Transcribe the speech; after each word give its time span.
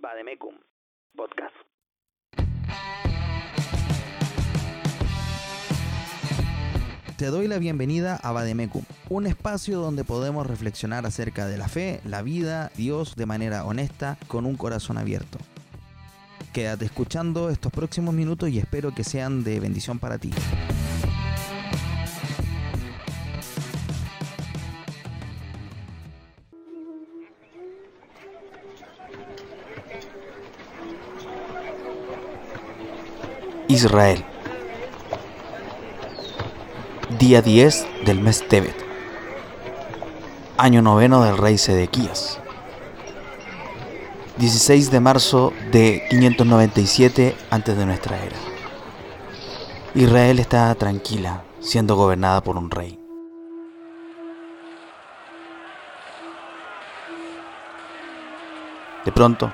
Bademecum 0.00 0.54
Podcast. 1.14 1.54
Te 7.18 7.26
doy 7.26 7.48
la 7.48 7.58
bienvenida 7.58 8.16
a 8.16 8.32
Bademecum, 8.32 8.82
un 9.10 9.26
espacio 9.26 9.78
donde 9.78 10.04
podemos 10.04 10.46
reflexionar 10.46 11.04
acerca 11.04 11.46
de 11.46 11.58
la 11.58 11.68
fe, 11.68 12.00
la 12.06 12.22
vida, 12.22 12.70
Dios 12.76 13.14
de 13.14 13.26
manera 13.26 13.66
honesta, 13.66 14.16
con 14.26 14.46
un 14.46 14.56
corazón 14.56 14.96
abierto. 14.96 15.38
Quédate 16.54 16.86
escuchando 16.86 17.50
estos 17.50 17.70
próximos 17.70 18.14
minutos 18.14 18.48
y 18.48 18.58
espero 18.58 18.94
que 18.94 19.04
sean 19.04 19.44
de 19.44 19.60
bendición 19.60 19.98
para 19.98 20.16
ti. 20.16 20.30
Israel. 33.80 34.22
Día 37.18 37.40
10 37.40 37.86
del 38.04 38.20
mes 38.20 38.46
Tebet. 38.46 38.76
Año 40.58 40.82
noveno 40.82 41.22
del 41.24 41.38
rey 41.38 41.56
Sedequías. 41.56 42.38
16 44.36 44.90
de 44.90 45.00
marzo 45.00 45.54
de 45.72 46.06
597 46.10 47.34
antes 47.50 47.76
de 47.76 47.86
nuestra 47.86 48.18
era. 48.22 48.36
Israel 49.94 50.38
está 50.40 50.74
tranquila, 50.74 51.42
siendo 51.60 51.96
gobernada 51.96 52.42
por 52.42 52.58
un 52.58 52.70
rey. 52.70 52.98
De 59.06 59.12
pronto, 59.12 59.50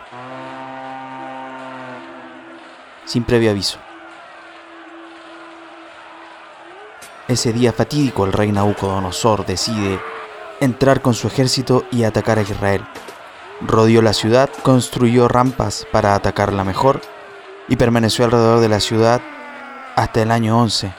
sin 3.05 3.23
previo 3.23 3.53
aviso, 3.53 3.79
ese 7.29 7.53
día 7.53 7.73
fatídico 7.73 8.25
el 8.25 8.33
rey 8.33 8.53
Nabucodonosor 8.53 9.47
decide 9.47 10.01
entrar 10.61 11.03
con 11.03 11.15
su 11.15 11.27
ejército 11.27 11.85
y 11.91 12.05
atacar 12.05 12.39
a 12.39 12.43
Israel. 12.43 12.87
Rodeó 13.61 14.03
la 14.03 14.13
ciudad, 14.13 14.51
construyó 14.63 15.29
rampas 15.29 15.87
para 15.91 16.15
atacarla 16.15 16.65
mejor 16.65 17.01
y 17.69 17.77
permaneció 17.77 18.25
alrededor 18.25 18.61
de 18.61 18.69
la 18.69 18.81
ciudad 18.81 19.21
hasta 19.97 20.23
el 20.23 20.31
año 20.31 20.61
11 20.61 20.93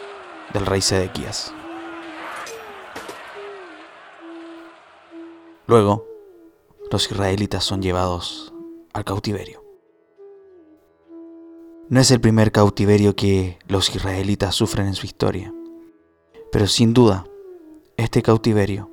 del 0.53 0.65
rey 0.65 0.81
Sedequías. 0.81 1.53
Luego, 5.67 6.05
los 6.91 7.11
israelitas 7.11 7.63
son 7.63 7.81
llevados 7.81 8.53
al 8.93 9.03
cautiverio. 9.03 9.63
No 11.89 12.01
es 12.01 12.11
el 12.11 12.19
primer 12.19 12.51
cautiverio 12.51 13.15
que 13.15 13.59
los 13.67 13.93
israelitas 13.93 14.55
sufren 14.55 14.87
en 14.87 14.95
su 14.95 15.05
historia, 15.05 15.53
pero 16.51 16.67
sin 16.67 16.93
duda, 16.93 17.25
este 17.97 18.21
cautiverio 18.21 18.89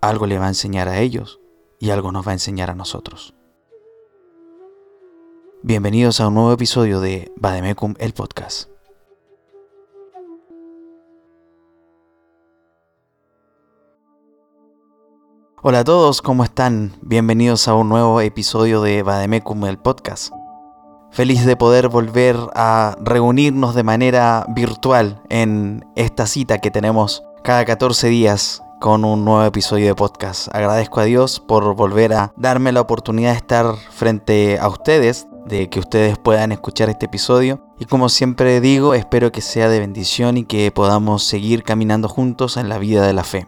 algo 0.00 0.26
le 0.26 0.38
va 0.38 0.46
a 0.46 0.48
enseñar 0.48 0.88
a 0.88 1.00
ellos 1.00 1.40
y 1.78 1.90
algo 1.90 2.12
nos 2.12 2.26
va 2.26 2.30
a 2.30 2.34
enseñar 2.34 2.70
a 2.70 2.74
nosotros. 2.74 3.34
Bienvenidos 5.62 6.20
a 6.20 6.28
un 6.28 6.34
nuevo 6.34 6.52
episodio 6.52 7.00
de 7.00 7.32
Bademecum 7.36 7.94
el 7.98 8.12
podcast. 8.12 8.70
Hola 15.62 15.80
a 15.80 15.84
todos, 15.84 16.22
¿cómo 16.22 16.44
están? 16.44 16.92
Bienvenidos 17.00 17.66
a 17.66 17.74
un 17.74 17.88
nuevo 17.88 18.20
episodio 18.20 18.82
de 18.82 19.02
Bademecum 19.02 19.64
el 19.64 19.78
podcast. 19.78 20.32
Feliz 21.16 21.46
de 21.46 21.56
poder 21.56 21.88
volver 21.88 22.36
a 22.54 22.94
reunirnos 23.00 23.74
de 23.74 23.82
manera 23.82 24.44
virtual 24.50 25.22
en 25.30 25.82
esta 25.96 26.26
cita 26.26 26.58
que 26.58 26.70
tenemos 26.70 27.22
cada 27.42 27.64
14 27.64 28.08
días 28.08 28.62
con 28.82 29.02
un 29.02 29.24
nuevo 29.24 29.42
episodio 29.42 29.86
de 29.86 29.94
podcast. 29.94 30.54
Agradezco 30.54 31.00
a 31.00 31.04
Dios 31.04 31.40
por 31.40 31.74
volver 31.74 32.12
a 32.12 32.34
darme 32.36 32.70
la 32.70 32.82
oportunidad 32.82 33.30
de 33.30 33.38
estar 33.38 33.76
frente 33.92 34.58
a 34.58 34.68
ustedes, 34.68 35.26
de 35.46 35.70
que 35.70 35.80
ustedes 35.80 36.18
puedan 36.18 36.52
escuchar 36.52 36.90
este 36.90 37.06
episodio. 37.06 37.64
Y 37.78 37.86
como 37.86 38.10
siempre 38.10 38.60
digo, 38.60 38.92
espero 38.92 39.32
que 39.32 39.40
sea 39.40 39.70
de 39.70 39.80
bendición 39.80 40.36
y 40.36 40.44
que 40.44 40.70
podamos 40.70 41.22
seguir 41.22 41.62
caminando 41.62 42.10
juntos 42.10 42.58
en 42.58 42.68
la 42.68 42.76
vida 42.76 43.06
de 43.06 43.14
la 43.14 43.24
fe. 43.24 43.46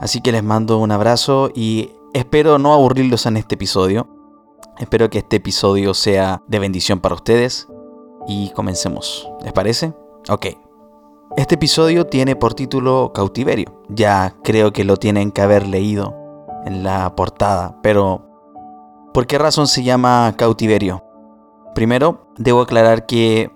Así 0.00 0.20
que 0.20 0.32
les 0.32 0.42
mando 0.42 0.78
un 0.78 0.90
abrazo 0.90 1.52
y 1.54 1.92
espero 2.12 2.58
no 2.58 2.74
aburrirlos 2.74 3.24
en 3.26 3.36
este 3.36 3.54
episodio. 3.54 4.17
Espero 4.78 5.10
que 5.10 5.18
este 5.18 5.36
episodio 5.36 5.92
sea 5.92 6.40
de 6.46 6.60
bendición 6.60 7.00
para 7.00 7.16
ustedes 7.16 7.66
y 8.28 8.50
comencemos. 8.50 9.28
¿Les 9.42 9.52
parece? 9.52 9.92
Ok. 10.28 10.46
Este 11.36 11.56
episodio 11.56 12.06
tiene 12.06 12.36
por 12.36 12.54
título 12.54 13.12
Cautiverio. 13.12 13.82
Ya 13.88 14.36
creo 14.44 14.72
que 14.72 14.84
lo 14.84 14.96
tienen 14.96 15.32
que 15.32 15.42
haber 15.42 15.66
leído 15.66 16.14
en 16.64 16.84
la 16.84 17.16
portada, 17.16 17.78
pero 17.82 18.24
¿por 19.12 19.26
qué 19.26 19.36
razón 19.38 19.66
se 19.66 19.82
llama 19.82 20.34
Cautiverio? 20.36 21.04
Primero, 21.74 22.28
debo 22.36 22.60
aclarar 22.60 23.04
que 23.06 23.50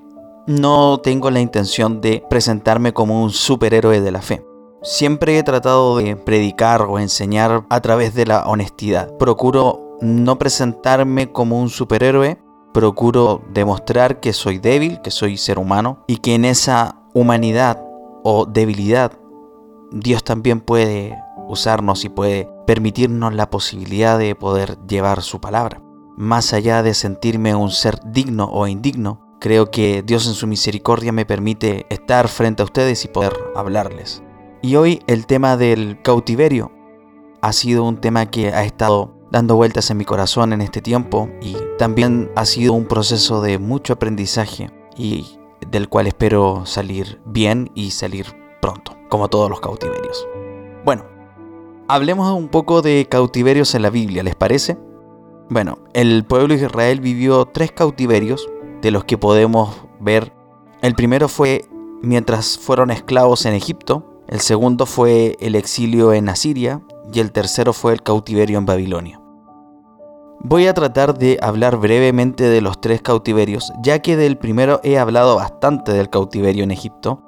no 0.48 0.98
tengo 0.98 1.30
la 1.30 1.40
intención 1.40 2.00
de 2.00 2.24
presentarme 2.28 2.92
como 2.92 3.22
un 3.22 3.30
superhéroe 3.30 4.00
de 4.00 4.10
la 4.10 4.22
fe. 4.22 4.44
Siempre 4.82 5.38
he 5.38 5.42
tratado 5.44 5.98
de 5.98 6.16
predicar 6.16 6.82
o 6.82 6.98
enseñar 6.98 7.64
a 7.70 7.80
través 7.80 8.14
de 8.14 8.26
la 8.26 8.44
honestidad. 8.46 9.16
Procuro 9.16 9.81
no 10.02 10.38
presentarme 10.38 11.30
como 11.30 11.60
un 11.60 11.70
superhéroe, 11.70 12.42
procuro 12.74 13.42
demostrar 13.52 14.20
que 14.20 14.32
soy 14.32 14.58
débil, 14.58 15.00
que 15.00 15.10
soy 15.10 15.36
ser 15.36 15.58
humano 15.58 16.04
y 16.06 16.16
que 16.16 16.34
en 16.34 16.44
esa 16.44 16.96
humanidad 17.14 17.82
o 18.24 18.44
debilidad, 18.46 19.12
Dios 19.92 20.24
también 20.24 20.60
puede 20.60 21.16
usarnos 21.48 22.04
y 22.04 22.08
puede 22.08 22.48
permitirnos 22.66 23.34
la 23.34 23.50
posibilidad 23.50 24.18
de 24.18 24.34
poder 24.34 24.78
llevar 24.88 25.22
su 25.22 25.40
palabra. 25.40 25.82
Más 26.16 26.52
allá 26.52 26.82
de 26.82 26.94
sentirme 26.94 27.54
un 27.54 27.70
ser 27.70 27.98
digno 28.04 28.46
o 28.46 28.66
indigno, 28.66 29.36
creo 29.40 29.70
que 29.70 30.02
Dios 30.02 30.26
en 30.26 30.34
su 30.34 30.46
misericordia 30.46 31.12
me 31.12 31.26
permite 31.26 31.86
estar 31.90 32.28
frente 32.28 32.62
a 32.62 32.64
ustedes 32.64 33.04
y 33.04 33.08
poder 33.08 33.32
hablarles. 33.54 34.22
Y 34.62 34.76
hoy 34.76 35.02
el 35.06 35.26
tema 35.26 35.56
del 35.56 36.00
cautiverio 36.02 36.72
ha 37.40 37.52
sido 37.52 37.84
un 37.84 37.98
tema 37.98 38.26
que 38.26 38.52
ha 38.52 38.64
estado 38.64 39.21
dando 39.32 39.56
vueltas 39.56 39.90
en 39.90 39.96
mi 39.96 40.04
corazón 40.04 40.52
en 40.52 40.60
este 40.60 40.82
tiempo 40.82 41.30
y 41.40 41.56
también 41.78 42.30
ha 42.36 42.44
sido 42.44 42.74
un 42.74 42.84
proceso 42.84 43.40
de 43.40 43.58
mucho 43.58 43.94
aprendizaje 43.94 44.70
y 44.94 45.38
del 45.70 45.88
cual 45.88 46.06
espero 46.06 46.66
salir 46.66 47.20
bien 47.24 47.70
y 47.74 47.92
salir 47.92 48.26
pronto, 48.60 48.94
como 49.08 49.28
todos 49.28 49.48
los 49.48 49.60
cautiverios. 49.60 50.28
Bueno, 50.84 51.06
hablemos 51.88 52.30
un 52.36 52.48
poco 52.48 52.82
de 52.82 53.06
cautiverios 53.08 53.74
en 53.74 53.82
la 53.82 53.90
Biblia, 53.90 54.22
¿les 54.22 54.36
parece? 54.36 54.76
Bueno, 55.48 55.78
el 55.94 56.24
pueblo 56.26 56.54
de 56.54 56.66
Israel 56.66 57.00
vivió 57.00 57.46
tres 57.46 57.72
cautiverios, 57.72 58.48
de 58.82 58.90
los 58.90 59.04
que 59.04 59.16
podemos 59.16 59.86
ver. 59.98 60.34
El 60.82 60.94
primero 60.94 61.28
fue 61.28 61.64
mientras 62.02 62.58
fueron 62.58 62.90
esclavos 62.90 63.46
en 63.46 63.54
Egipto, 63.54 64.20
el 64.28 64.40
segundo 64.40 64.84
fue 64.84 65.36
el 65.40 65.54
exilio 65.54 66.12
en 66.12 66.28
Asiria 66.28 66.82
y 67.12 67.20
el 67.20 67.32
tercero 67.32 67.72
fue 67.72 67.92
el 67.92 68.02
cautiverio 68.02 68.58
en 68.58 68.66
Babilonia. 68.66 69.21
Voy 70.44 70.66
a 70.66 70.74
tratar 70.74 71.16
de 71.16 71.38
hablar 71.40 71.76
brevemente 71.76 72.42
de 72.48 72.60
los 72.60 72.80
tres 72.80 73.00
cautiverios, 73.00 73.72
ya 73.80 74.00
que 74.00 74.16
del 74.16 74.36
primero 74.36 74.80
he 74.82 74.98
hablado 74.98 75.36
bastante 75.36 75.92
del 75.92 76.10
cautiverio 76.10 76.64
en 76.64 76.72
Egipto. 76.72 77.22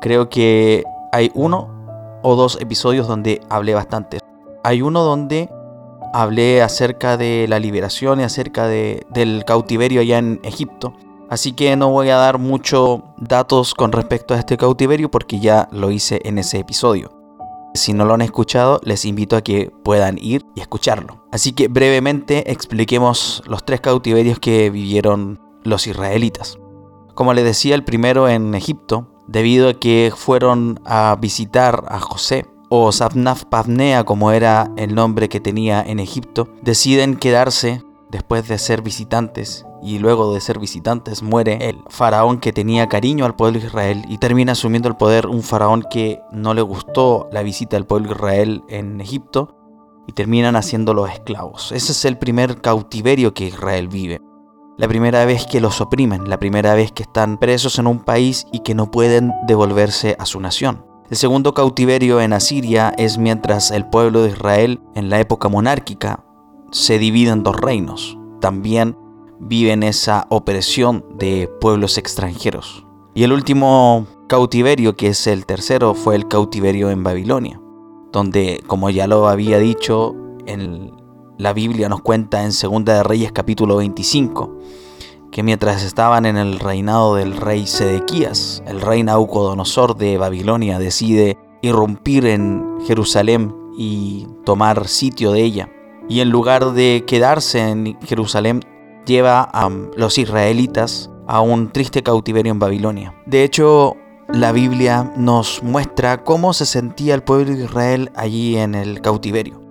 Creo 0.00 0.30
que 0.30 0.82
hay 1.12 1.30
uno 1.34 1.68
o 2.22 2.36
dos 2.36 2.58
episodios 2.58 3.06
donde 3.06 3.42
hablé 3.50 3.74
bastante. 3.74 4.20
Hay 4.64 4.80
uno 4.80 5.04
donde 5.04 5.50
hablé 6.14 6.62
acerca 6.62 7.18
de 7.18 7.44
la 7.50 7.58
liberación 7.58 8.20
y 8.20 8.22
acerca 8.22 8.66
del 8.66 9.44
cautiverio 9.44 10.00
allá 10.00 10.16
en 10.16 10.40
Egipto. 10.42 10.94
Así 11.28 11.52
que 11.52 11.76
no 11.76 11.90
voy 11.90 12.08
a 12.08 12.16
dar 12.16 12.38
muchos 12.38 13.00
datos 13.18 13.74
con 13.74 13.92
respecto 13.92 14.32
a 14.32 14.38
este 14.38 14.56
cautiverio 14.56 15.10
porque 15.10 15.38
ya 15.38 15.68
lo 15.70 15.90
hice 15.90 16.22
en 16.24 16.38
ese 16.38 16.58
episodio. 16.60 17.17
Si 17.74 17.92
no 17.92 18.04
lo 18.04 18.14
han 18.14 18.22
escuchado, 18.22 18.80
les 18.84 19.04
invito 19.04 19.36
a 19.36 19.42
que 19.42 19.70
puedan 19.84 20.18
ir 20.20 20.44
y 20.54 20.60
escucharlo. 20.60 21.24
Así 21.30 21.52
que 21.52 21.68
brevemente 21.68 22.50
expliquemos 22.50 23.42
los 23.46 23.64
tres 23.64 23.80
cautiverios 23.80 24.38
que 24.38 24.70
vivieron 24.70 25.40
los 25.64 25.86
israelitas. 25.86 26.58
Como 27.14 27.34
les 27.34 27.44
decía, 27.44 27.74
el 27.74 27.84
primero 27.84 28.28
en 28.28 28.54
Egipto, 28.54 29.08
debido 29.26 29.68
a 29.68 29.74
que 29.74 30.12
fueron 30.14 30.80
a 30.84 31.16
visitar 31.20 31.84
a 31.88 32.00
José, 32.00 32.46
o 32.68 32.92
Sabnaf 32.92 33.44
Pavnea 33.44 34.04
como 34.04 34.30
era 34.30 34.70
el 34.76 34.94
nombre 34.94 35.28
que 35.28 35.40
tenía 35.40 35.82
en 35.82 36.00
Egipto, 36.00 36.48
deciden 36.62 37.16
quedarse 37.16 37.82
después 38.10 38.48
de 38.48 38.58
ser 38.58 38.82
visitantes 38.82 39.64
y 39.82 39.98
luego 39.98 40.32
de 40.32 40.40
ser 40.40 40.58
visitantes 40.58 41.22
muere 41.22 41.68
el 41.68 41.78
faraón 41.88 42.38
que 42.38 42.52
tenía 42.52 42.88
cariño 42.88 43.24
al 43.24 43.36
pueblo 43.36 43.60
de 43.60 43.66
Israel 43.66 44.04
y 44.08 44.18
termina 44.18 44.52
asumiendo 44.52 44.88
el 44.88 44.96
poder 44.96 45.26
un 45.26 45.42
faraón 45.42 45.84
que 45.88 46.20
no 46.32 46.54
le 46.54 46.62
gustó 46.62 47.28
la 47.32 47.42
visita 47.42 47.76
del 47.76 47.86
pueblo 47.86 48.08
de 48.08 48.14
Israel 48.14 48.64
en 48.68 49.00
Egipto 49.00 49.56
y 50.06 50.12
terminan 50.12 50.56
haciéndolos 50.56 51.10
esclavos. 51.10 51.70
Ese 51.72 51.92
es 51.92 52.04
el 52.04 52.18
primer 52.18 52.60
cautiverio 52.60 53.34
que 53.34 53.46
Israel 53.46 53.88
vive. 53.88 54.20
La 54.78 54.88
primera 54.88 55.24
vez 55.24 55.46
que 55.46 55.60
los 55.60 55.80
oprimen, 55.80 56.30
la 56.30 56.38
primera 56.38 56.74
vez 56.74 56.92
que 56.92 57.02
están 57.02 57.38
presos 57.38 57.78
en 57.78 57.86
un 57.86 58.00
país 58.00 58.46
y 58.52 58.60
que 58.60 58.74
no 58.74 58.90
pueden 58.90 59.32
devolverse 59.46 60.16
a 60.18 60.24
su 60.24 60.40
nación. 60.40 60.86
El 61.10 61.16
segundo 61.16 61.52
cautiverio 61.52 62.20
en 62.20 62.32
Asiria 62.32 62.94
es 62.96 63.18
mientras 63.18 63.70
el 63.70 63.86
pueblo 63.86 64.22
de 64.22 64.30
Israel 64.30 64.80
en 64.94 65.10
la 65.10 65.18
época 65.20 65.48
monárquica 65.48 66.24
se 66.70 66.98
divide 66.98 67.30
en 67.30 67.42
dos 67.42 67.56
reinos. 67.56 68.18
También 68.40 68.96
viven 69.40 69.82
esa 69.82 70.26
opresión 70.30 71.04
de 71.14 71.48
pueblos 71.60 71.98
extranjeros. 71.98 72.84
Y 73.14 73.24
el 73.24 73.32
último 73.32 74.06
cautiverio, 74.28 74.96
que 74.96 75.08
es 75.08 75.26
el 75.26 75.46
tercero, 75.46 75.94
fue 75.94 76.14
el 76.14 76.28
cautiverio 76.28 76.90
en 76.90 77.02
Babilonia, 77.02 77.60
donde, 78.12 78.62
como 78.66 78.90
ya 78.90 79.06
lo 79.06 79.28
había 79.28 79.58
dicho, 79.58 80.14
en 80.46 80.92
la 81.38 81.52
Biblia 81.52 81.88
nos 81.88 82.00
cuenta 82.00 82.44
en 82.44 82.52
Segunda 82.52 82.94
de 82.94 83.02
Reyes 83.02 83.32
capítulo 83.32 83.76
25, 83.76 84.58
que 85.30 85.42
mientras 85.42 85.84
estaban 85.84 86.26
en 86.26 86.36
el 86.36 86.58
reinado 86.58 87.14
del 87.14 87.36
rey 87.36 87.66
Sedequías, 87.66 88.62
el 88.66 88.80
rey 88.80 89.02
Naucodonosor 89.02 89.96
de 89.96 90.18
Babilonia 90.18 90.78
decide 90.78 91.38
irrumpir 91.62 92.26
en 92.26 92.78
Jerusalén 92.86 93.54
y 93.76 94.26
tomar 94.44 94.88
sitio 94.88 95.32
de 95.32 95.42
ella. 95.42 95.68
Y 96.08 96.20
en 96.20 96.30
lugar 96.30 96.72
de 96.72 97.04
quedarse 97.06 97.60
en 97.60 97.98
Jerusalén, 98.00 98.62
lleva 99.06 99.42
a 99.42 99.68
los 99.96 100.18
israelitas 100.18 101.10
a 101.26 101.40
un 101.40 101.70
triste 101.70 102.02
cautiverio 102.02 102.52
en 102.52 102.58
Babilonia. 102.58 103.14
De 103.26 103.44
hecho, 103.44 103.96
la 104.28 104.52
Biblia 104.52 105.12
nos 105.16 105.62
muestra 105.62 106.24
cómo 106.24 106.52
se 106.52 106.66
sentía 106.66 107.14
el 107.14 107.22
pueblo 107.22 107.54
de 107.54 107.64
Israel 107.64 108.10
allí 108.14 108.56
en 108.56 108.74
el 108.74 109.00
cautiverio. 109.00 109.62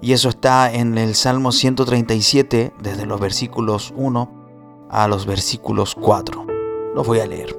Y 0.00 0.12
eso 0.12 0.28
está 0.28 0.72
en 0.72 0.98
el 0.98 1.14
Salmo 1.14 1.52
137, 1.52 2.72
desde 2.80 3.06
los 3.06 3.20
versículos 3.20 3.92
1 3.96 4.88
a 4.90 5.08
los 5.08 5.26
versículos 5.26 5.94
4. 5.94 6.46
Los 6.94 7.06
voy 7.06 7.20
a 7.20 7.26
leer. 7.26 7.56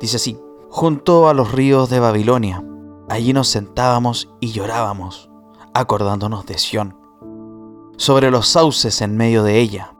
Dice 0.00 0.16
así, 0.16 0.38
junto 0.70 1.28
a 1.28 1.34
los 1.34 1.52
ríos 1.52 1.90
de 1.90 2.00
Babilonia, 2.00 2.64
allí 3.08 3.32
nos 3.32 3.48
sentábamos 3.48 4.30
y 4.40 4.52
llorábamos, 4.52 5.30
acordándonos 5.74 6.46
de 6.46 6.58
Sión. 6.58 6.96
Sobre 8.00 8.30
los 8.30 8.48
sauces 8.48 9.02
en 9.02 9.14
medio 9.18 9.42
de 9.42 9.58
ella, 9.58 9.94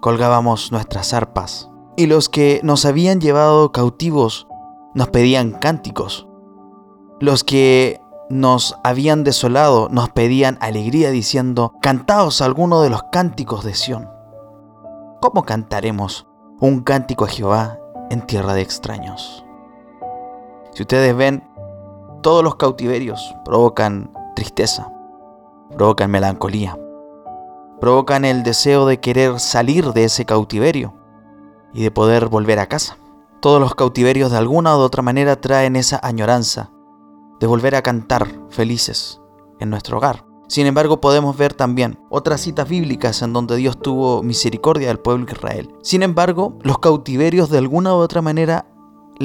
colgábamos 0.00 0.72
nuestras 0.72 1.12
arpas, 1.12 1.70
y 1.98 2.06
los 2.06 2.30
que 2.30 2.62
nos 2.62 2.86
habían 2.86 3.20
llevado 3.20 3.72
cautivos 3.72 4.48
nos 4.94 5.08
pedían 5.08 5.50
cánticos. 5.50 6.26
Los 7.20 7.44
que 7.44 8.00
nos 8.30 8.78
habían 8.82 9.22
desolado 9.22 9.90
nos 9.90 10.08
pedían 10.08 10.56
alegría 10.62 11.10
diciendo, 11.10 11.74
cantaos 11.82 12.40
alguno 12.40 12.80
de 12.80 12.88
los 12.88 13.02
cánticos 13.12 13.64
de 13.64 13.74
Sión. 13.74 14.08
¿cómo 15.20 15.42
cantaremos 15.42 16.26
un 16.58 16.80
cántico 16.80 17.26
a 17.26 17.28
Jehová 17.28 17.78
en 18.08 18.22
tierra 18.22 18.54
de 18.54 18.62
extraños? 18.62 19.44
Si 20.70 20.84
ustedes 20.84 21.14
ven, 21.14 21.46
todos 22.22 22.42
los 22.42 22.56
cautiverios 22.56 23.34
provocan 23.44 24.10
tristeza, 24.34 24.90
provocan 25.76 26.10
melancolía, 26.10 26.78
provocan 27.82 28.24
el 28.24 28.44
deseo 28.44 28.86
de 28.86 29.00
querer 29.00 29.40
salir 29.40 29.92
de 29.92 30.04
ese 30.04 30.24
cautiverio 30.24 30.94
y 31.74 31.82
de 31.82 31.90
poder 31.90 32.28
volver 32.28 32.60
a 32.60 32.68
casa. 32.68 32.96
Todos 33.40 33.60
los 33.60 33.74
cautiverios 33.74 34.30
de 34.30 34.38
alguna 34.38 34.76
u 34.76 34.78
otra 34.78 35.02
manera 35.02 35.40
traen 35.40 35.74
esa 35.74 35.98
añoranza 36.00 36.70
de 37.40 37.48
volver 37.48 37.74
a 37.74 37.82
cantar 37.82 38.28
felices 38.50 39.20
en 39.58 39.68
nuestro 39.70 39.96
hogar. 39.96 40.24
Sin 40.46 40.68
embargo, 40.68 41.00
podemos 41.00 41.36
ver 41.36 41.54
también 41.54 41.98
otras 42.08 42.42
citas 42.42 42.68
bíblicas 42.68 43.20
en 43.20 43.32
donde 43.32 43.56
Dios 43.56 43.76
tuvo 43.76 44.22
misericordia 44.22 44.86
del 44.86 45.00
pueblo 45.00 45.26
de 45.26 45.32
Israel. 45.32 45.74
Sin 45.82 46.04
embargo, 46.04 46.56
los 46.62 46.78
cautiverios 46.78 47.50
de 47.50 47.58
alguna 47.58 47.94
u 47.94 47.96
otra 47.96 48.22
manera 48.22 48.64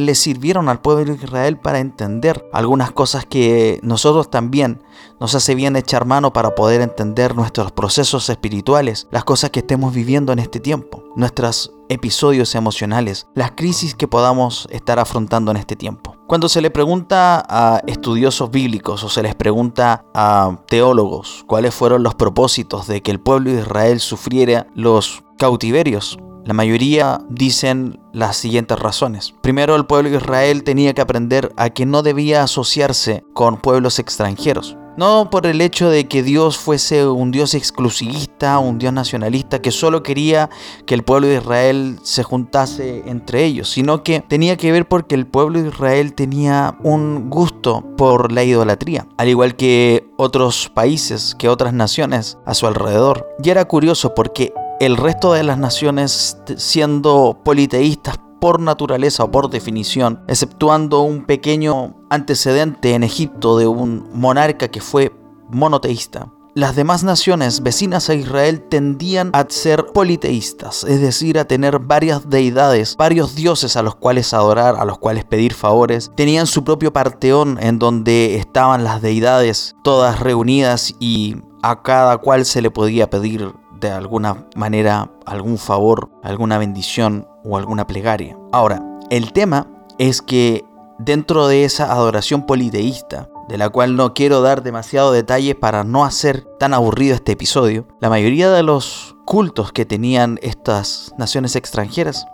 le 0.05 0.15
sirvieron 0.15 0.69
al 0.69 0.79
pueblo 0.79 1.15
de 1.15 1.23
Israel 1.23 1.57
para 1.57 1.79
entender 1.79 2.47
algunas 2.53 2.91
cosas 2.91 3.25
que 3.25 3.79
nosotros 3.81 4.29
también 4.29 4.83
nos 5.19 5.33
hace 5.33 5.55
bien 5.55 5.75
echar 5.75 6.05
mano 6.05 6.31
para 6.31 6.53
poder 6.53 6.81
entender 6.81 7.35
nuestros 7.35 7.71
procesos 7.71 8.29
espirituales, 8.29 9.07
las 9.11 9.23
cosas 9.23 9.49
que 9.49 9.59
estemos 9.59 9.93
viviendo 9.93 10.31
en 10.31 10.39
este 10.39 10.59
tiempo, 10.59 11.03
nuestros 11.15 11.73
episodios 11.89 12.53
emocionales, 12.55 13.27
las 13.33 13.51
crisis 13.51 13.95
que 13.95 14.07
podamos 14.07 14.67
estar 14.71 14.99
afrontando 14.99 15.51
en 15.51 15.57
este 15.57 15.75
tiempo. 15.75 16.15
Cuando 16.27 16.49
se 16.49 16.61
le 16.61 16.69
pregunta 16.69 17.43
a 17.47 17.81
estudiosos 17.87 18.51
bíblicos 18.51 19.03
o 19.03 19.09
se 19.09 19.23
les 19.23 19.33
pregunta 19.33 20.03
a 20.13 20.59
teólogos 20.67 21.43
cuáles 21.47 21.73
fueron 21.73 22.03
los 22.03 22.15
propósitos 22.15 22.85
de 22.87 23.01
que 23.01 23.11
el 23.11 23.19
pueblo 23.19 23.51
de 23.51 23.61
Israel 23.61 23.99
sufriera 23.99 24.67
los 24.75 25.23
cautiverios, 25.37 26.19
la 26.47 26.53
mayoría 26.53 27.19
dicen 27.27 27.99
las 28.13 28.37
siguientes 28.37 28.79
razones. 28.79 29.33
Primero, 29.41 29.75
el 29.75 29.85
pueblo 29.85 30.09
de 30.09 30.15
Israel 30.15 30.63
tenía 30.63 30.93
que 30.93 31.01
aprender 31.01 31.51
a 31.57 31.71
que 31.71 31.85
no 31.85 32.03
debía 32.03 32.41
asociarse 32.41 33.25
con 33.33 33.57
pueblos 33.57 33.99
extranjeros. 33.99 34.77
No 34.95 35.29
por 35.29 35.45
el 35.45 35.59
hecho 35.59 35.89
de 35.89 36.07
que 36.07 36.23
Dios 36.23 36.57
fuese 36.57 37.05
un 37.05 37.31
Dios 37.31 37.53
exclusivista, 37.53 38.59
un 38.59 38.79
Dios 38.79 38.93
nacionalista, 38.93 39.61
que 39.61 39.71
solo 39.71 40.03
quería 40.03 40.49
que 40.85 40.95
el 40.95 41.03
pueblo 41.03 41.27
de 41.27 41.35
Israel 41.35 41.99
se 42.01 42.23
juntase 42.23 43.03
entre 43.05 43.43
ellos, 43.43 43.69
sino 43.69 44.01
que 44.01 44.21
tenía 44.21 44.55
que 44.55 44.71
ver 44.71 44.87
porque 44.87 45.15
el 45.15 45.27
pueblo 45.27 45.61
de 45.61 45.67
Israel 45.67 46.13
tenía 46.13 46.77
un 46.81 47.29
gusto 47.29 47.83
por 47.97 48.31
la 48.31 48.45
idolatría, 48.45 49.05
al 49.17 49.27
igual 49.27 49.57
que 49.57 50.09
otros 50.15 50.71
países, 50.73 51.35
que 51.37 51.49
otras 51.49 51.73
naciones 51.73 52.37
a 52.45 52.53
su 52.53 52.67
alrededor. 52.67 53.27
Y 53.43 53.49
era 53.49 53.65
curioso 53.65 54.15
porque 54.15 54.53
el 54.79 54.97
resto 54.97 55.33
de 55.33 55.43
las 55.43 55.57
naciones 55.57 56.37
siendo 56.57 57.39
politeístas 57.43 58.19
por 58.39 58.59
naturaleza 58.59 59.23
o 59.23 59.31
por 59.31 59.49
definición, 59.49 60.23
exceptuando 60.27 61.01
un 61.01 61.25
pequeño 61.25 61.95
antecedente 62.09 62.93
en 62.93 63.03
Egipto 63.03 63.57
de 63.57 63.67
un 63.67 64.09
monarca 64.13 64.67
que 64.67 64.81
fue 64.81 65.11
monoteísta. 65.49 66.31
Las 66.53 66.75
demás 66.75 67.03
naciones 67.03 67.61
vecinas 67.61 68.09
a 68.09 68.15
Israel 68.15 68.61
tendían 68.67 69.29
a 69.33 69.45
ser 69.47 69.85
politeístas, 69.93 70.83
es 70.85 71.01
decir, 71.01 71.37
a 71.37 71.45
tener 71.45 71.77
varias 71.77 72.31
deidades, 72.31 72.95
varios 72.97 73.35
dioses 73.35 73.75
a 73.75 73.83
los 73.83 73.95
cuales 73.95 74.33
adorar, 74.33 74.75
a 74.75 74.83
los 74.83 74.97
cuales 74.97 75.23
pedir 75.23 75.53
favores. 75.53 76.11
Tenían 76.15 76.47
su 76.47 76.63
propio 76.63 76.91
parteón 76.91 77.59
en 77.61 77.77
donde 77.77 78.37
estaban 78.37 78.83
las 78.83 79.03
deidades 79.03 79.75
todas 79.83 80.19
reunidas 80.19 80.95
y 80.99 81.35
a 81.61 81.83
cada 81.83 82.17
cual 82.17 82.43
se 82.43 82.63
le 82.63 82.71
podía 82.71 83.07
pedir 83.07 83.53
de 83.79 83.91
alguna 83.91 84.45
manera 84.55 85.11
algún 85.25 85.57
favor, 85.57 86.09
alguna 86.23 86.57
bendición 86.57 87.27
o 87.43 87.57
alguna 87.57 87.87
plegaria. 87.87 88.37
Ahora, 88.51 88.83
el 89.09 89.33
tema 89.33 89.67
es 89.97 90.21
que 90.21 90.63
dentro 90.99 91.47
de 91.47 91.63
esa 91.63 91.91
adoración 91.91 92.45
politeísta, 92.45 93.29
de 93.47 93.57
la 93.57 93.69
cual 93.69 93.95
no 93.95 94.13
quiero 94.13 94.41
dar 94.41 94.63
demasiado 94.63 95.11
detalle 95.11 95.55
para 95.55 95.83
no 95.83 96.03
hacer 96.03 96.45
tan 96.59 96.73
aburrido 96.73 97.15
este 97.15 97.33
episodio, 97.33 97.87
la 98.01 98.09
mayoría 98.09 98.51
de 98.51 98.63
los 98.63 99.15
cultos 99.25 99.71
que 99.71 99.85
tenían 99.85 100.39
estas 100.41 101.13
naciones 101.17 101.55
extranjeras 101.55 102.25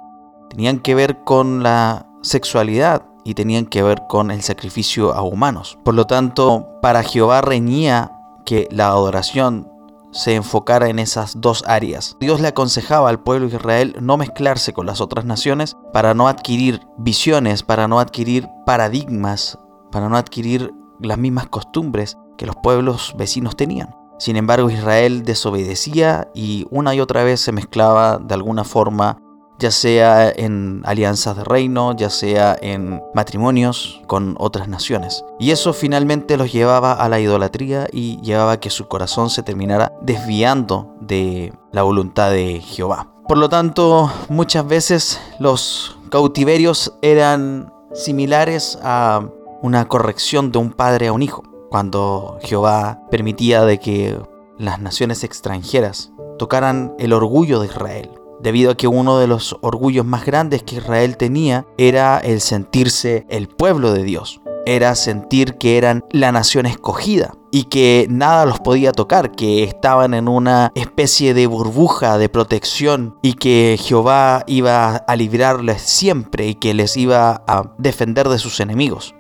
tenían 0.50 0.80
que 0.80 0.96
ver 0.96 1.24
con 1.24 1.64
la 1.64 2.08
sexualidad 2.22 3.06
y 3.24 3.36
tenían 3.36 3.66
que 3.66 3.84
ver 3.84 4.04
con 4.08 4.32
el 4.32 4.42
sacrificio 4.42 5.14
a 5.14 5.22
humanos. 5.22 5.78
Por 5.84 5.94
lo 5.94 6.06
tanto, 6.06 6.68
para 6.82 7.04
Jehová 7.04 7.42
reñía 7.42 8.12
que 8.46 8.68
la 8.72 8.88
adoración 8.88 9.72
se 10.14 10.36
enfocara 10.36 10.90
en 10.90 11.00
esas 11.00 11.42
dos 11.42 11.64
áreas. 11.68 12.16
Dios 12.20 12.40
le 12.40 12.48
aconsejaba 12.48 13.10
al 13.10 13.22
pueblo 13.22 13.50
de 13.50 13.56
Israel 13.56 13.96
no 14.00 14.18
mezclarse 14.18 14.74
con 14.74 14.86
las 14.86 15.02
otras 15.02 15.26
naciones 15.26 15.76
para 15.92 16.14
no 16.14 16.28
adquirir 16.28 16.82
visiones, 16.98 17.64
para 17.64 17.88
no 17.88 18.00
adquirir 18.00 18.48
paradigmas, 18.66 19.58
para 19.92 20.10
no 20.10 20.18
adquirir 20.18 20.72
las 21.02 21.18
mismas 21.18 21.48
costumbres 21.48 22.18
que 22.38 22.46
los 22.46 22.56
pueblos 22.56 23.14
vecinos 23.18 23.56
tenían. 23.56 23.96
Sin 24.20 24.38
embargo, 24.38 24.70
Israel 24.70 25.24
desobedecía 25.24 26.30
y 26.34 26.66
una 26.70 26.96
y 26.96 27.02
otra 27.02 27.24
vez 27.24 27.42
se 27.42 27.52
mezclaba 27.52 28.20
de 28.20 28.34
alguna 28.34 28.64
forma 28.64 29.18
ya 29.64 29.72
sea 29.72 30.30
en 30.30 30.82
alianzas 30.84 31.38
de 31.38 31.46
reino, 31.46 31.96
ya 31.96 32.10
sea 32.10 32.54
en 32.62 33.02
matrimonios 33.14 34.02
con 34.08 34.36
otras 34.38 34.68
naciones. 34.68 35.24
Y 35.40 35.52
eso 35.52 35.72
finalmente 35.72 36.36
los 36.36 36.52
llevaba 36.52 36.92
a 36.92 37.08
la 37.08 37.22
idolatría 37.22 37.88
y 37.90 38.20
llevaba 38.20 38.52
a 38.52 38.60
que 38.60 38.70
su 38.70 38.90
corazón 38.90 39.30
se 39.30 39.42
terminara 39.42 39.94
desviando 40.02 40.94
de 41.00 41.54
la 41.72 41.84
voluntad 41.84 42.32
de 42.32 42.60
Jehová. 42.60 43.08
Por 43.26 43.38
lo 43.38 43.48
tanto, 43.48 44.12
muchas 44.28 44.68
veces 44.68 45.22
los 45.40 45.98
cautiverios 46.10 46.96
eran 47.02 47.72
similares 47.94 48.78
a 48.84 49.26
una 49.62 49.88
corrección 49.88 50.52
de 50.52 50.58
un 50.58 50.74
padre 50.74 51.08
a 51.08 51.14
un 51.14 51.24
hijo, 51.24 51.44
cuando 51.70 52.38
Jehová 52.42 53.00
permitía 53.10 53.64
de 53.64 53.80
que 53.80 54.20
las 54.58 54.82
naciones 54.82 55.24
extranjeras 55.24 56.12
tocaran 56.38 56.94
el 57.00 57.14
orgullo 57.14 57.62
de 57.62 57.68
Israel, 57.68 58.10
debido 58.44 58.72
a 58.72 58.78
que 58.78 58.88
uno 58.88 59.18
de 59.18 59.28
los 59.28 59.58
orgullos 59.62 60.06
más 60.06 60.26
grandes 60.26 60.62
que 60.64 60.76
Israel 60.76 61.18
tenía 61.18 61.66
era 61.78 62.20
el 62.20 62.42
sentirse 62.42 63.26
el 63.30 63.48
pueblo 63.48 63.94
de 63.94 64.04
Dios, 64.04 64.42
era 64.66 64.94
sentir 64.96 65.56
que 65.56 65.78
eran 65.78 66.04
la 66.12 66.32
nación 66.32 66.66
escogida. 66.66 67.34
y 67.56 67.66
que 67.66 68.08
nada 68.10 68.48
los 68.48 68.60
podía 68.60 68.92
tocar, 68.94 69.30
que 69.30 69.64
estaban 69.64 70.16
en 70.16 70.28
una 70.28 70.72
especie 70.74 71.36
de 71.36 71.46
burbuja 71.46 72.18
de 72.18 72.28
protección 72.28 73.16
y 73.22 73.34
que 73.34 73.78
Jehová 73.80 74.44
iba 74.48 74.96
a 74.96 75.16
librarles 75.16 75.84
siempre 75.84 76.48
y 76.48 76.56
que 76.56 76.74
les 76.74 76.98
iba 76.98 77.44
a 77.46 77.76
defender 77.78 78.28
de 78.28 78.40
sus 78.40 78.60
enemigos. 78.60 79.14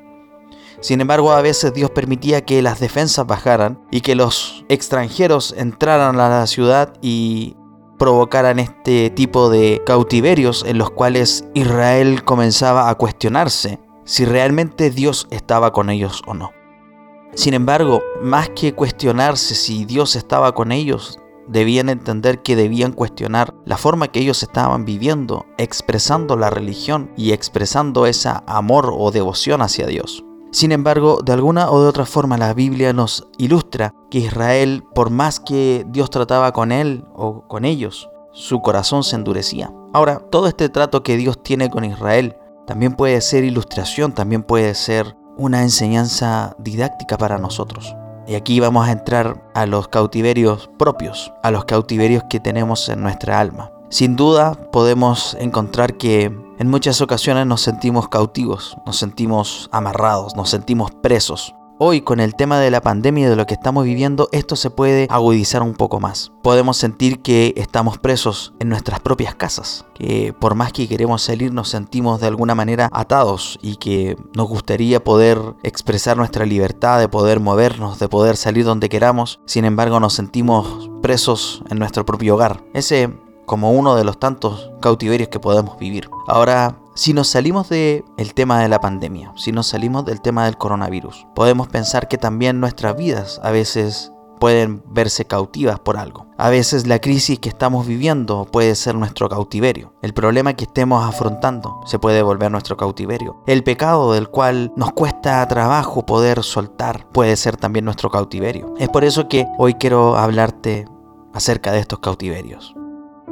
Sin 0.81 0.99
embargo, 0.99 1.31
a 1.31 1.43
veces 1.43 1.75
Dios 1.75 1.91
permitía 1.91 2.43
que 2.43 2.63
las 2.63 2.79
defensas 2.79 3.27
bajaran 3.27 3.79
y 3.91 4.01
que 4.01 4.15
los 4.15 4.65
extranjeros 4.67 5.53
entraran 5.55 6.19
a 6.19 6.27
la 6.27 6.47
ciudad 6.47 6.91
y 7.03 7.55
provocaran 8.03 8.59
este 8.59 9.09
tipo 9.11 9.49
de 9.49 9.81
cautiverios 9.85 10.65
en 10.67 10.77
los 10.77 10.89
cuales 10.89 11.45
Israel 11.53 12.25
comenzaba 12.25 12.89
a 12.89 12.95
cuestionarse 12.95 13.79
si 14.03 14.25
realmente 14.25 14.89
Dios 14.89 15.25
estaba 15.31 15.71
con 15.71 15.89
ellos 15.89 16.21
o 16.27 16.33
no. 16.33 16.51
Sin 17.33 17.53
embargo, 17.53 18.01
más 18.21 18.49
que 18.49 18.73
cuestionarse 18.73 19.55
si 19.55 19.85
Dios 19.85 20.17
estaba 20.17 20.53
con 20.53 20.73
ellos, 20.73 21.17
debían 21.47 21.87
entender 21.87 22.41
que 22.41 22.57
debían 22.57 22.91
cuestionar 22.91 23.53
la 23.63 23.77
forma 23.77 24.09
que 24.09 24.19
ellos 24.19 24.43
estaban 24.43 24.83
viviendo, 24.83 25.45
expresando 25.57 26.35
la 26.35 26.49
religión 26.49 27.09
y 27.15 27.31
expresando 27.31 28.05
ese 28.05 28.31
amor 28.47 28.91
o 28.93 29.11
devoción 29.11 29.61
hacia 29.61 29.87
Dios. 29.87 30.25
Sin 30.53 30.71
embargo, 30.71 31.21
de 31.25 31.33
alguna 31.33 31.71
o 31.71 31.81
de 31.81 31.89
otra 31.89 32.05
forma 32.05 32.37
la 32.37 32.53
Biblia 32.53 32.93
nos 32.93 33.27
ilustra 33.39 33.95
que 34.11 34.19
Israel, 34.19 34.83
por 34.93 35.09
más 35.09 35.39
que 35.39 35.83
Dios 35.89 36.11
trataba 36.11 36.53
con 36.53 36.71
él 36.71 37.05
o 37.15 37.47
con 37.47 37.65
ellos, 37.65 38.07
su 38.33 38.61
corazón 38.61 39.03
se 39.03 39.15
endurecía. 39.15 39.73
Ahora, 39.93 40.19
todo 40.19 40.45
este 40.45 40.69
trato 40.69 41.01
que 41.01 41.17
Dios 41.17 41.41
tiene 41.41 41.71
con 41.71 41.83
Israel 41.83 42.37
también 42.67 42.93
puede 42.93 43.19
ser 43.21 43.43
ilustración, 43.43 44.11
también 44.11 44.43
puede 44.43 44.75
ser 44.75 45.17
una 45.37 45.63
enseñanza 45.63 46.55
didáctica 46.59 47.17
para 47.17 47.39
nosotros. 47.39 47.95
Y 48.27 48.35
aquí 48.35 48.59
vamos 48.59 48.87
a 48.87 48.91
entrar 48.91 49.49
a 49.55 49.65
los 49.65 49.87
cautiverios 49.87 50.69
propios, 50.77 51.33
a 51.41 51.49
los 51.49 51.65
cautiverios 51.65 52.25
que 52.29 52.39
tenemos 52.39 52.87
en 52.89 53.01
nuestra 53.01 53.39
alma. 53.39 53.71
Sin 53.93 54.15
duda 54.15 54.55
podemos 54.71 55.37
encontrar 55.39 55.97
que 55.97 56.35
en 56.57 56.67
muchas 56.67 56.99
ocasiones 57.01 57.45
nos 57.45 57.61
sentimos 57.61 58.09
cautivos, 58.09 58.75
nos 58.87 58.97
sentimos 58.97 59.69
amarrados, 59.71 60.35
nos 60.35 60.49
sentimos 60.49 60.89
presos. 60.89 61.53
Hoy 61.77 62.01
con 62.01 62.19
el 62.19 62.33
tema 62.33 62.59
de 62.59 62.71
la 62.71 62.81
pandemia 62.81 63.27
y 63.27 63.29
de 63.29 63.35
lo 63.35 63.45
que 63.45 63.53
estamos 63.53 63.85
viviendo, 63.85 64.29
esto 64.31 64.55
se 64.55 64.71
puede 64.71 65.05
agudizar 65.11 65.61
un 65.61 65.75
poco 65.75 65.99
más. 65.99 66.31
Podemos 66.41 66.77
sentir 66.77 67.21
que 67.21 67.53
estamos 67.55 67.99
presos 67.99 68.55
en 68.59 68.69
nuestras 68.69 68.99
propias 68.99 69.35
casas, 69.35 69.85
que 69.93 70.33
por 70.33 70.55
más 70.55 70.73
que 70.73 70.87
queremos 70.87 71.21
salir 71.21 71.53
nos 71.53 71.69
sentimos 71.69 72.19
de 72.19 72.25
alguna 72.25 72.55
manera 72.55 72.89
atados 72.91 73.59
y 73.61 73.75
que 73.75 74.17
nos 74.35 74.47
gustaría 74.47 75.03
poder 75.03 75.37
expresar 75.61 76.17
nuestra 76.17 76.47
libertad 76.47 76.97
de 76.97 77.09
poder 77.09 77.39
movernos, 77.39 77.99
de 77.99 78.09
poder 78.09 78.37
salir 78.37 78.65
donde 78.65 78.89
queramos, 78.89 79.39
sin 79.45 79.65
embargo 79.65 79.99
nos 79.99 80.13
sentimos 80.13 80.89
presos 81.03 81.61
en 81.69 81.77
nuestro 81.77 82.07
propio 82.07 82.33
hogar. 82.33 82.63
Ese 82.73 83.11
como 83.45 83.71
uno 83.71 83.95
de 83.95 84.03
los 84.03 84.19
tantos 84.19 84.71
cautiverios 84.81 85.29
que 85.29 85.39
podemos 85.39 85.77
vivir. 85.77 86.09
Ahora, 86.27 86.77
si 86.95 87.13
nos 87.13 87.27
salimos 87.27 87.69
del 87.69 88.05
el 88.17 88.33
tema 88.33 88.59
de 88.59 88.69
la 88.69 88.79
pandemia, 88.79 89.33
si 89.35 89.51
nos 89.51 89.67
salimos 89.67 90.05
del 90.05 90.21
tema 90.21 90.45
del 90.45 90.57
coronavirus, 90.57 91.25
podemos 91.35 91.67
pensar 91.67 92.07
que 92.07 92.17
también 92.17 92.59
nuestras 92.59 92.95
vidas 92.95 93.39
a 93.43 93.51
veces 93.51 94.11
pueden 94.43 94.83
verse 94.87 95.25
cautivas 95.25 95.79
por 95.79 95.95
algo. 95.97 96.27
A 96.37 96.49
veces 96.49 96.85
la 96.85 96.99
crisis 96.99 97.39
que 97.39 97.47
estamos 97.47 97.87
viviendo 97.87 98.45
puede 98.45 98.75
ser 98.75 98.93
nuestro 98.95 99.29
cautiverio. 99.29 99.93
El 100.01 100.13
problema 100.13 100.53
que 100.53 100.65
estemos 100.65 101.07
afrontando 101.07 101.79
se 101.85 101.97
puede 101.97 102.21
volver 102.21 102.51
nuestro 102.51 102.75
cautiverio. 102.75 103.37
El 103.47 103.63
pecado 103.63 104.11
del 104.11 104.27
cual 104.27 104.73
nos 104.75 104.91
cuesta 104.91 105.47
trabajo 105.47 106.05
poder 106.05 106.43
soltar 106.43 107.07
puede 107.13 107.37
ser 107.37 107.55
también 107.55 107.85
nuestro 107.85 108.09
cautiverio. 108.09 108.73
Es 108.77 108.89
por 108.89 109.05
eso 109.05 109.29
que 109.29 109.47
hoy 109.57 109.75
quiero 109.75 110.17
hablarte 110.17 110.85
acerca 111.33 111.71
de 111.71 111.79
estos 111.79 111.99
cautiverios. 111.99 112.75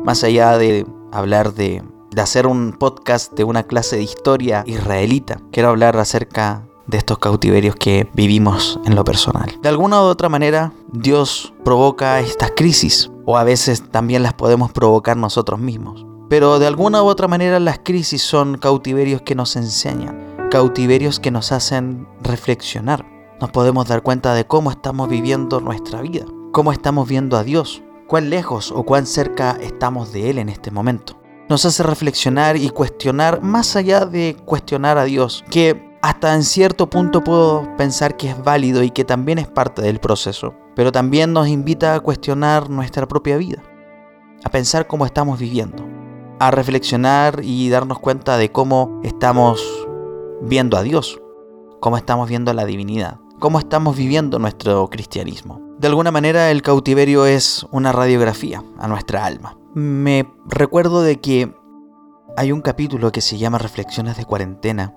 Más 0.04 0.24
allá 0.24 0.58
de 0.58 0.88
hablar 1.12 1.54
de, 1.54 1.84
hacer 2.18 2.48
un 2.48 2.74
podcast 2.74 3.34
de 3.34 3.44
una 3.44 3.64
clase 3.64 3.98
de 3.98 4.04
historia 4.04 4.64
israelita, 4.66 5.40
quiero 5.52 5.70
hablar 5.70 5.96
acerca 5.98 6.64
de 6.88 6.98
estos 6.98 7.20
cautiverios 7.20 7.76
que 7.76 8.10
vivimos 8.16 8.80
en 8.84 8.96
lo 8.96 9.04
personal. 9.04 9.60
De 9.62 9.70
alguna 9.70 10.02
u 10.02 10.06
otra 10.06 10.28
manera, 10.28 10.74
Dios 10.92 11.54
provoca 11.64 12.20
estas 12.20 12.52
crisis, 12.56 13.12
o 13.26 13.38
a 13.38 13.44
veces 13.44 13.92
también 13.92 14.24
las 14.24 14.34
podemos 14.34 14.72
provocar 14.72 15.18
nosotros 15.18 15.60
mismos. 15.60 16.04
Pero 16.30 16.58
de 16.58 16.66
alguna 16.66 17.04
u 17.04 17.06
otra 17.06 17.28
manera 17.28 17.60
las 17.60 17.80
crisis 17.84 18.24
son 18.24 18.58
cautiverios 18.58 19.22
que 19.22 19.36
nos 19.36 19.56
enseñan, 19.56 20.50
cautiverios 20.50 21.20
que 21.20 21.30
nos 21.30 21.52
hacen 21.52 22.08
reflexionar. 22.24 23.06
Nos 23.40 23.52
podemos 23.52 23.88
dar 23.88 24.02
cuenta 24.02 24.34
de 24.34 24.46
cómo 24.46 24.72
estamos 24.72 25.10
viviendo 25.10 25.62
nuestra 25.62 26.02
vida, 26.02 26.26
cómo 26.52 26.72
estamos 26.72 27.08
viendo 27.08 27.38
a 27.38 27.44
Dios, 27.44 27.84
cuán 28.12 28.30
lejos 28.30 28.74
o 28.76 28.84
cuán 28.84 29.06
cerca 29.06 29.58
estamos 29.62 30.12
de 30.12 30.30
Él 30.30 30.38
en 30.38 30.50
este 30.50 30.70
momento. 30.70 31.18
Nos 31.48 31.64
hace 31.64 31.82
reflexionar 31.82 32.58
y 32.58 32.70
cuestionar 32.70 33.42
más 33.42 33.78
allá 33.78 34.06
de 34.06 34.36
cuestionar 34.44 34.98
a 34.98 35.06
Dios, 35.06 35.46
que 35.50 35.98
hasta 36.02 36.36
en 36.36 36.44
cierto 36.44 36.90
punto 36.90 37.24
puedo 37.24 37.74
pensar 37.78 38.18
que 38.18 38.32
es 38.32 38.44
válido 38.44 38.84
y 38.84 38.92
que 38.92 39.06
también 39.06 39.38
es 39.40 39.48
parte 39.48 39.82
del 39.82 40.02
proceso, 40.02 40.54
pero 40.76 40.92
también 40.92 41.32
nos 41.32 41.48
invita 41.48 41.96
a 41.96 42.02
cuestionar 42.02 42.70
nuestra 42.70 43.08
propia 43.08 43.38
vida, 43.38 43.64
a 44.44 44.50
pensar 44.50 44.88
cómo 44.88 45.06
estamos 45.06 45.40
viviendo, 45.40 45.88
a 46.38 46.52
reflexionar 46.52 47.40
y 47.42 47.70
darnos 47.70 48.00
cuenta 48.00 48.36
de 48.36 48.52
cómo 48.52 49.00
estamos 49.06 49.64
viendo 50.42 50.76
a 50.76 50.84
Dios, 50.84 51.22
cómo 51.80 51.96
estamos 51.96 52.28
viendo 52.28 52.52
a 52.52 52.56
la 52.56 52.66
divinidad, 52.66 53.21
cómo 53.42 53.58
estamos 53.58 53.98
viviendo 53.98 54.38
nuestro 54.38 54.88
cristianismo. 54.88 55.60
De 55.80 55.88
alguna 55.88 56.12
manera 56.12 56.52
el 56.52 56.62
cautiverio 56.62 57.26
es 57.26 57.66
una 57.72 57.92
radiografía 57.92 58.64
a 58.78 58.88
nuestra 58.88 59.26
alma. 59.26 59.58
Me 59.74 60.32
recuerdo 60.46 61.02
de 61.02 61.20
que 61.20 61.52
hay 62.38 62.52
un 62.52 62.62
capítulo 62.62 63.12
que 63.12 63.20
se 63.20 63.40
llama 63.40 63.58
Reflexiones 63.58 64.16
de 64.16 64.26
cuarentena 64.26 64.94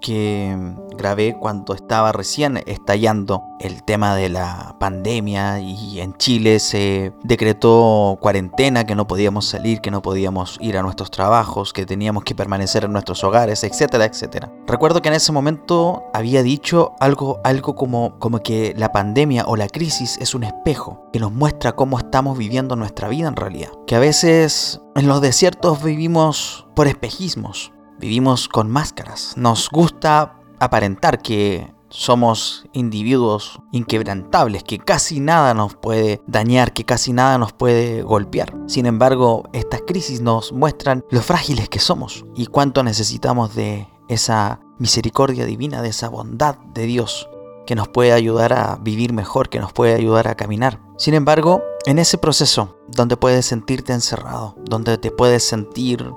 que 0.00 0.56
grabé 0.96 1.36
cuando 1.38 1.74
estaba 1.74 2.12
recién 2.12 2.62
estallando 2.66 3.42
el 3.60 3.82
tema 3.82 4.14
de 4.14 4.28
la 4.28 4.76
pandemia 4.78 5.60
y 5.60 6.00
en 6.00 6.14
Chile 6.14 6.58
se 6.58 7.12
decretó 7.22 8.18
cuarentena, 8.20 8.84
que 8.84 8.94
no 8.94 9.06
podíamos 9.06 9.46
salir, 9.46 9.80
que 9.80 9.90
no 9.90 10.02
podíamos 10.02 10.58
ir 10.60 10.76
a 10.76 10.82
nuestros 10.82 11.10
trabajos, 11.10 11.72
que 11.72 11.86
teníamos 11.86 12.24
que 12.24 12.34
permanecer 12.34 12.84
en 12.84 12.92
nuestros 12.92 13.24
hogares, 13.24 13.64
etcétera, 13.64 14.04
etcétera. 14.04 14.52
Recuerdo 14.66 15.02
que 15.02 15.08
en 15.08 15.14
ese 15.14 15.32
momento 15.32 16.04
había 16.12 16.42
dicho 16.42 16.92
algo, 17.00 17.40
algo 17.44 17.74
como, 17.74 18.18
como 18.18 18.42
que 18.42 18.74
la 18.76 18.92
pandemia 18.92 19.44
o 19.46 19.56
la 19.56 19.68
crisis 19.68 20.18
es 20.20 20.34
un 20.34 20.44
espejo 20.44 21.08
que 21.12 21.20
nos 21.20 21.32
muestra 21.32 21.72
cómo 21.72 21.98
estamos 21.98 22.36
viviendo 22.36 22.76
nuestra 22.76 23.08
vida 23.08 23.28
en 23.28 23.36
realidad. 23.36 23.70
Que 23.86 23.96
a 23.96 24.00
veces 24.00 24.80
en 24.94 25.08
los 25.08 25.20
desiertos 25.20 25.82
vivimos 25.82 26.66
por 26.74 26.88
espejismos, 26.88 27.72
Vivimos 27.98 28.48
con 28.48 28.70
máscaras. 28.70 29.34
Nos 29.36 29.70
gusta 29.70 30.38
aparentar 30.58 31.22
que 31.22 31.72
somos 31.88 32.66
individuos 32.72 33.60
inquebrantables, 33.72 34.64
que 34.64 34.78
casi 34.78 35.20
nada 35.20 35.54
nos 35.54 35.74
puede 35.76 36.20
dañar, 36.26 36.72
que 36.72 36.84
casi 36.84 37.12
nada 37.12 37.38
nos 37.38 37.52
puede 37.52 38.02
golpear. 38.02 38.54
Sin 38.66 38.86
embargo, 38.86 39.44
estas 39.52 39.82
crisis 39.86 40.20
nos 40.20 40.52
muestran 40.52 41.04
lo 41.10 41.22
frágiles 41.22 41.68
que 41.68 41.78
somos 41.78 42.24
y 42.34 42.46
cuánto 42.46 42.82
necesitamos 42.82 43.54
de 43.54 43.88
esa 44.08 44.60
misericordia 44.78 45.46
divina, 45.46 45.82
de 45.82 45.88
esa 45.88 46.08
bondad 46.08 46.58
de 46.74 46.86
Dios 46.86 47.28
que 47.66 47.74
nos 47.74 47.88
puede 47.88 48.12
ayudar 48.12 48.52
a 48.52 48.76
vivir 48.76 49.12
mejor, 49.12 49.48
que 49.48 49.58
nos 49.58 49.72
puede 49.72 49.94
ayudar 49.94 50.28
a 50.28 50.36
caminar. 50.36 50.80
Sin 50.98 51.14
embargo, 51.14 51.62
en 51.84 51.98
ese 51.98 52.16
proceso 52.16 52.76
donde 52.88 53.16
puedes 53.16 53.46
sentirte 53.46 53.92
encerrado, 53.92 54.54
donde 54.64 54.98
te 54.98 55.10
puedes 55.10 55.42
sentir 55.42 56.12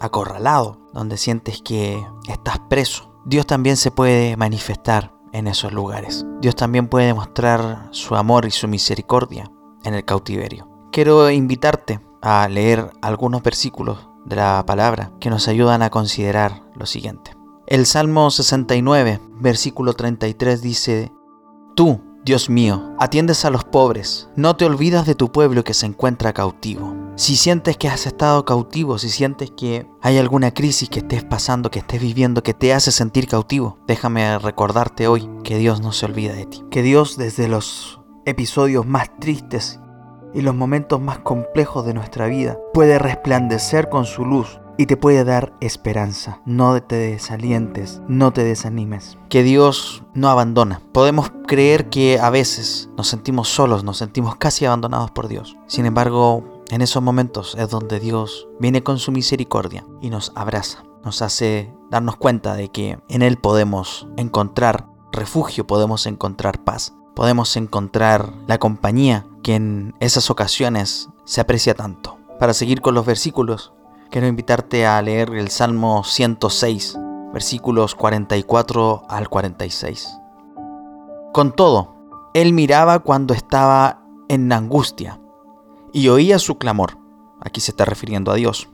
acorralado, 0.00 0.78
donde 0.92 1.16
sientes 1.16 1.62
que 1.62 2.04
estás 2.28 2.58
preso. 2.68 3.12
Dios 3.24 3.46
también 3.46 3.76
se 3.76 3.90
puede 3.90 4.36
manifestar 4.36 5.14
en 5.32 5.46
esos 5.46 5.72
lugares. 5.72 6.26
Dios 6.40 6.56
también 6.56 6.88
puede 6.88 7.14
mostrar 7.14 7.88
su 7.92 8.16
amor 8.16 8.46
y 8.46 8.50
su 8.50 8.66
misericordia 8.66 9.50
en 9.84 9.94
el 9.94 10.04
cautiverio. 10.04 10.68
Quiero 10.90 11.30
invitarte 11.30 12.00
a 12.22 12.48
leer 12.48 12.90
algunos 13.02 13.42
versículos 13.42 14.08
de 14.24 14.36
la 14.36 14.64
palabra 14.66 15.12
que 15.20 15.30
nos 15.30 15.48
ayudan 15.48 15.82
a 15.82 15.90
considerar 15.90 16.62
lo 16.74 16.86
siguiente. 16.86 17.36
El 17.66 17.86
Salmo 17.86 18.30
69, 18.30 19.20
versículo 19.36 19.92
33 19.92 20.60
dice, 20.60 21.12
Tú, 21.76 22.00
Dios 22.24 22.50
mío, 22.50 22.94
atiendes 22.98 23.44
a 23.44 23.50
los 23.50 23.64
pobres, 23.64 24.28
no 24.34 24.56
te 24.56 24.64
olvidas 24.64 25.06
de 25.06 25.14
tu 25.14 25.30
pueblo 25.30 25.62
que 25.62 25.74
se 25.74 25.86
encuentra 25.86 26.32
cautivo. 26.32 26.99
Si 27.16 27.36
sientes 27.36 27.76
que 27.76 27.88
has 27.88 28.06
estado 28.06 28.44
cautivo, 28.44 28.98
si 28.98 29.10
sientes 29.10 29.50
que 29.50 29.86
hay 30.00 30.18
alguna 30.18 30.52
crisis 30.52 30.88
que 30.88 31.00
estés 31.00 31.22
pasando, 31.22 31.70
que 31.70 31.80
estés 31.80 32.00
viviendo, 32.00 32.42
que 32.42 32.54
te 32.54 32.72
hace 32.72 32.92
sentir 32.92 33.26
cautivo, 33.26 33.78
déjame 33.86 34.38
recordarte 34.38 35.06
hoy 35.06 35.28
que 35.44 35.58
Dios 35.58 35.80
no 35.80 35.92
se 35.92 36.06
olvida 36.06 36.32
de 36.32 36.46
ti. 36.46 36.64
Que 36.70 36.82
Dios 36.82 37.16
desde 37.16 37.48
los 37.48 38.00
episodios 38.24 38.86
más 38.86 39.10
tristes 39.18 39.80
y 40.32 40.42
los 40.42 40.54
momentos 40.54 41.00
más 41.00 41.18
complejos 41.18 41.84
de 41.84 41.94
nuestra 41.94 42.26
vida 42.26 42.58
puede 42.72 42.98
resplandecer 42.98 43.88
con 43.88 44.06
su 44.06 44.24
luz 44.24 44.60
y 44.80 44.86
te 44.86 44.96
puede 44.96 45.24
dar 45.24 45.52
esperanza. 45.60 46.40
No 46.46 46.82
te 46.82 46.96
desalientes, 46.96 48.00
no 48.08 48.32
te 48.32 48.44
desanimes. 48.44 49.18
Que 49.28 49.42
Dios 49.42 50.04
no 50.14 50.30
abandona. 50.30 50.80
Podemos 50.92 51.30
creer 51.46 51.90
que 51.90 52.18
a 52.18 52.30
veces 52.30 52.88
nos 52.96 53.08
sentimos 53.08 53.48
solos, 53.48 53.84
nos 53.84 53.98
sentimos 53.98 54.36
casi 54.36 54.64
abandonados 54.64 55.10
por 55.10 55.28
Dios. 55.28 55.58
Sin 55.66 55.84
embargo, 55.84 56.44
en 56.70 56.82
esos 56.82 57.02
momentos 57.02 57.56
es 57.58 57.68
donde 57.68 57.98
Dios 57.98 58.48
viene 58.58 58.82
con 58.82 58.98
su 58.98 59.12
misericordia 59.12 59.84
y 60.00 60.10
nos 60.10 60.32
abraza. 60.34 60.84
Nos 61.04 61.22
hace 61.22 61.74
darnos 61.90 62.16
cuenta 62.16 62.54
de 62.54 62.68
que 62.68 62.98
en 63.08 63.22
Él 63.22 63.38
podemos 63.38 64.06
encontrar 64.16 64.86
refugio, 65.12 65.66
podemos 65.66 66.06
encontrar 66.06 66.62
paz, 66.62 66.94
podemos 67.14 67.56
encontrar 67.56 68.32
la 68.46 68.58
compañía 68.58 69.26
que 69.42 69.56
en 69.56 69.94
esas 70.00 70.30
ocasiones 70.30 71.08
se 71.24 71.40
aprecia 71.40 71.74
tanto. 71.74 72.18
Para 72.38 72.54
seguir 72.54 72.80
con 72.80 72.94
los 72.94 73.06
versículos, 73.06 73.72
quiero 74.10 74.26
invitarte 74.26 74.86
a 74.86 75.00
leer 75.02 75.30
el 75.34 75.50
Salmo 75.50 76.04
106, 76.04 76.98
versículos 77.32 77.94
44 77.94 79.04
al 79.08 79.28
46. 79.28 80.08
Con 81.32 81.52
todo, 81.52 81.96
él 82.34 82.52
miraba 82.52 83.00
cuando 83.00 83.34
estaba 83.34 84.02
en 84.28 84.52
angustia 84.52 85.19
y 85.92 86.08
oía 86.08 86.38
su 86.38 86.58
clamor. 86.58 86.98
Aquí 87.40 87.60
se 87.60 87.72
está 87.72 87.84
refiriendo 87.84 88.30
a 88.30 88.36
Dios. 88.36 88.68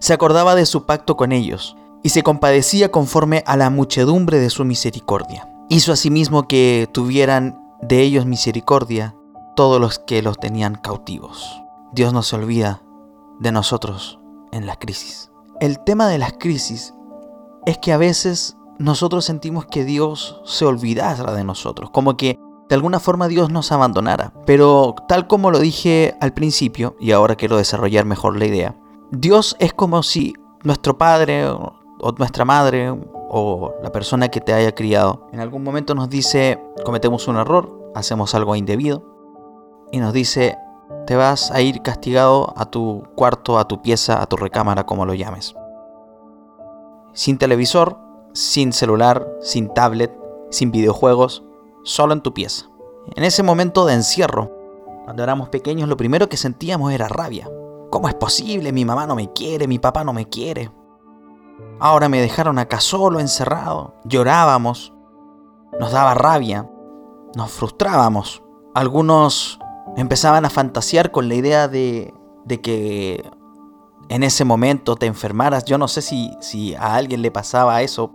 Se 0.00 0.12
acordaba 0.12 0.54
de 0.54 0.66
su 0.66 0.86
pacto 0.86 1.16
con 1.16 1.32
ellos 1.32 1.76
y 2.02 2.10
se 2.10 2.22
compadecía 2.22 2.90
conforme 2.90 3.42
a 3.46 3.56
la 3.56 3.70
muchedumbre 3.70 4.38
de 4.38 4.50
su 4.50 4.64
misericordia. 4.64 5.48
Hizo 5.68 5.92
asimismo 5.92 6.48
que 6.48 6.88
tuvieran 6.92 7.60
de 7.82 8.00
ellos 8.02 8.26
misericordia 8.26 9.14
todos 9.56 9.80
los 9.80 9.98
que 9.98 10.22
los 10.22 10.38
tenían 10.38 10.76
cautivos. 10.76 11.62
Dios 11.92 12.12
no 12.12 12.22
se 12.22 12.36
olvida 12.36 12.82
de 13.40 13.52
nosotros 13.52 14.18
en 14.52 14.66
la 14.66 14.76
crisis. 14.76 15.30
El 15.60 15.82
tema 15.82 16.08
de 16.08 16.18
las 16.18 16.34
crisis 16.34 16.94
es 17.66 17.78
que 17.78 17.92
a 17.92 17.96
veces 17.96 18.56
nosotros 18.78 19.24
sentimos 19.24 19.66
que 19.66 19.84
Dios 19.84 20.40
se 20.44 20.64
olvidara 20.64 21.32
de 21.32 21.44
nosotros, 21.44 21.90
como 21.90 22.16
que 22.16 22.38
de 22.68 22.74
alguna 22.74 23.00
forma 23.00 23.28
Dios 23.28 23.50
nos 23.50 23.72
abandonara. 23.72 24.32
Pero 24.46 24.94
tal 25.08 25.26
como 25.26 25.50
lo 25.50 25.58
dije 25.58 26.16
al 26.20 26.34
principio, 26.34 26.96
y 27.00 27.12
ahora 27.12 27.36
quiero 27.36 27.56
desarrollar 27.56 28.04
mejor 28.04 28.36
la 28.36 28.46
idea, 28.46 28.76
Dios 29.10 29.56
es 29.58 29.72
como 29.72 30.02
si 30.02 30.34
nuestro 30.62 30.98
padre 30.98 31.46
o 31.48 31.74
nuestra 32.18 32.44
madre 32.44 32.94
o 33.30 33.74
la 33.82 33.90
persona 33.92 34.28
que 34.28 34.40
te 34.40 34.52
haya 34.52 34.74
criado 34.74 35.28
en 35.32 35.40
algún 35.40 35.62
momento 35.62 35.94
nos 35.94 36.08
dice 36.08 36.62
cometemos 36.84 37.28
un 37.28 37.36
error, 37.36 37.90
hacemos 37.94 38.34
algo 38.34 38.56
indebido 38.56 39.04
y 39.92 39.98
nos 39.98 40.12
dice 40.12 40.56
te 41.06 41.16
vas 41.16 41.50
a 41.50 41.60
ir 41.60 41.82
castigado 41.82 42.52
a 42.56 42.66
tu 42.66 43.04
cuarto, 43.14 43.58
a 43.58 43.66
tu 43.66 43.80
pieza, 43.80 44.20
a 44.20 44.26
tu 44.26 44.36
recámara, 44.36 44.84
como 44.84 45.06
lo 45.06 45.14
llames. 45.14 45.54
Sin 47.14 47.38
televisor, 47.38 47.98
sin 48.34 48.74
celular, 48.74 49.26
sin 49.40 49.72
tablet, 49.72 50.14
sin 50.50 50.70
videojuegos, 50.70 51.44
solo 51.88 52.12
en 52.12 52.20
tu 52.20 52.34
pieza. 52.34 52.66
En 53.16 53.24
ese 53.24 53.42
momento 53.42 53.86
de 53.86 53.94
encierro, 53.94 54.52
cuando 55.04 55.22
éramos 55.22 55.48
pequeños, 55.48 55.88
lo 55.88 55.96
primero 55.96 56.28
que 56.28 56.36
sentíamos 56.36 56.92
era 56.92 57.08
rabia. 57.08 57.50
¿Cómo 57.90 58.08
es 58.08 58.14
posible? 58.14 58.72
Mi 58.72 58.84
mamá 58.84 59.06
no 59.06 59.14
me 59.14 59.32
quiere, 59.32 59.66
mi 59.66 59.78
papá 59.78 60.04
no 60.04 60.12
me 60.12 60.28
quiere. 60.28 60.70
Ahora 61.80 62.10
me 62.10 62.20
dejaron 62.20 62.58
acá 62.58 62.80
solo, 62.80 63.20
encerrado. 63.20 63.94
Llorábamos, 64.04 64.92
nos 65.80 65.92
daba 65.92 66.12
rabia, 66.12 66.68
nos 67.34 67.50
frustrábamos. 67.50 68.42
Algunos 68.74 69.58
empezaban 69.96 70.44
a 70.44 70.50
fantasear 70.50 71.10
con 71.10 71.28
la 71.28 71.36
idea 71.36 71.68
de, 71.68 72.12
de 72.44 72.60
que 72.60 73.30
en 74.10 74.22
ese 74.22 74.44
momento 74.44 74.96
te 74.96 75.06
enfermaras. 75.06 75.64
Yo 75.64 75.78
no 75.78 75.88
sé 75.88 76.02
si, 76.02 76.32
si 76.40 76.74
a 76.74 76.96
alguien 76.96 77.22
le 77.22 77.30
pasaba 77.30 77.80
eso, 77.80 78.12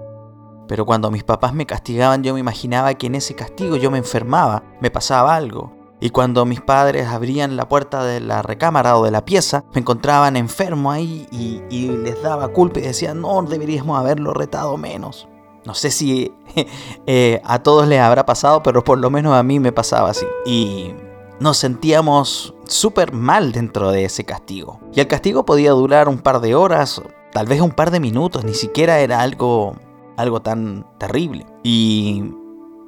pero 0.68 0.86
cuando 0.86 1.12
mis 1.12 1.24
papás 1.24 1.54
me 1.54 1.66
castigaban 1.66 2.24
yo 2.24 2.34
me 2.34 2.40
imaginaba 2.40 2.94
que 2.94 3.08
en 3.08 3.16
ese 3.16 3.36
castigo 3.36 3.76
yo 3.76 3.92
me 3.92 3.98
enfermaba, 3.98 4.64
me 4.82 4.92
pasaba 4.92 5.36
algo. 5.36 5.72
Y 6.00 6.10
cuando 6.10 6.46
mis 6.46 6.60
padres 6.60 7.08
abrían 7.08 7.56
la 7.56 7.70
puerta 7.70 8.04
de 8.04 8.20
la 8.20 8.42
recámara 8.42 8.98
o 8.98 9.06
de 9.06 9.12
la 9.12 9.24
pieza, 9.24 9.64
me 9.74 9.80
encontraban 9.80 10.36
enfermo 10.36 10.92
ahí 10.92 11.28
y, 11.32 11.88
les 11.88 12.22
daba 12.22 12.50
culpa 12.50 12.80
y 12.80 12.84
decían, 12.84 13.22
no, 13.22 13.42
deberíamos 13.44 13.98
haberlo 13.98 14.34
retado 14.34 14.76
menos. 14.76 15.30
No 15.66 15.74
sé 15.74 15.92
si 15.92 16.34
eh, 17.08 17.42
a 17.46 17.60
todos 17.60 17.88
les 17.88 18.02
habrá 18.02 18.26
pasado, 18.26 18.62
pero 18.64 18.84
por 18.84 18.98
lo 18.98 19.10
menos 19.10 19.34
a 19.34 19.44
mí 19.44 19.62
me 19.62 19.72
pasaba 19.72 20.10
así. 20.10 20.26
Y 20.46 20.94
nos 21.40 21.58
sentíamos 21.58 22.54
súper 22.66 23.14
mal 23.14 23.52
dentro 23.54 23.92
de 23.92 24.06
ese 24.06 24.26
castigo. 24.26 24.80
Y 24.94 25.00
el 25.00 25.08
castigo 25.08 25.46
podía 25.46 25.72
durar 25.72 26.10
un 26.10 26.20
par 26.20 26.42
de 26.42 26.54
horas, 26.54 27.02
tal 27.32 27.48
vez 27.48 27.62
un 27.62 27.72
par 27.72 27.92
de 27.92 28.00
minutos, 28.00 28.44
ni 28.44 28.54
siquiera 28.54 29.00
era 29.00 29.22
algo, 29.22 29.76
algo 30.18 30.42
tan 30.42 30.86
terrible. 30.98 31.46
Y 31.64 32.24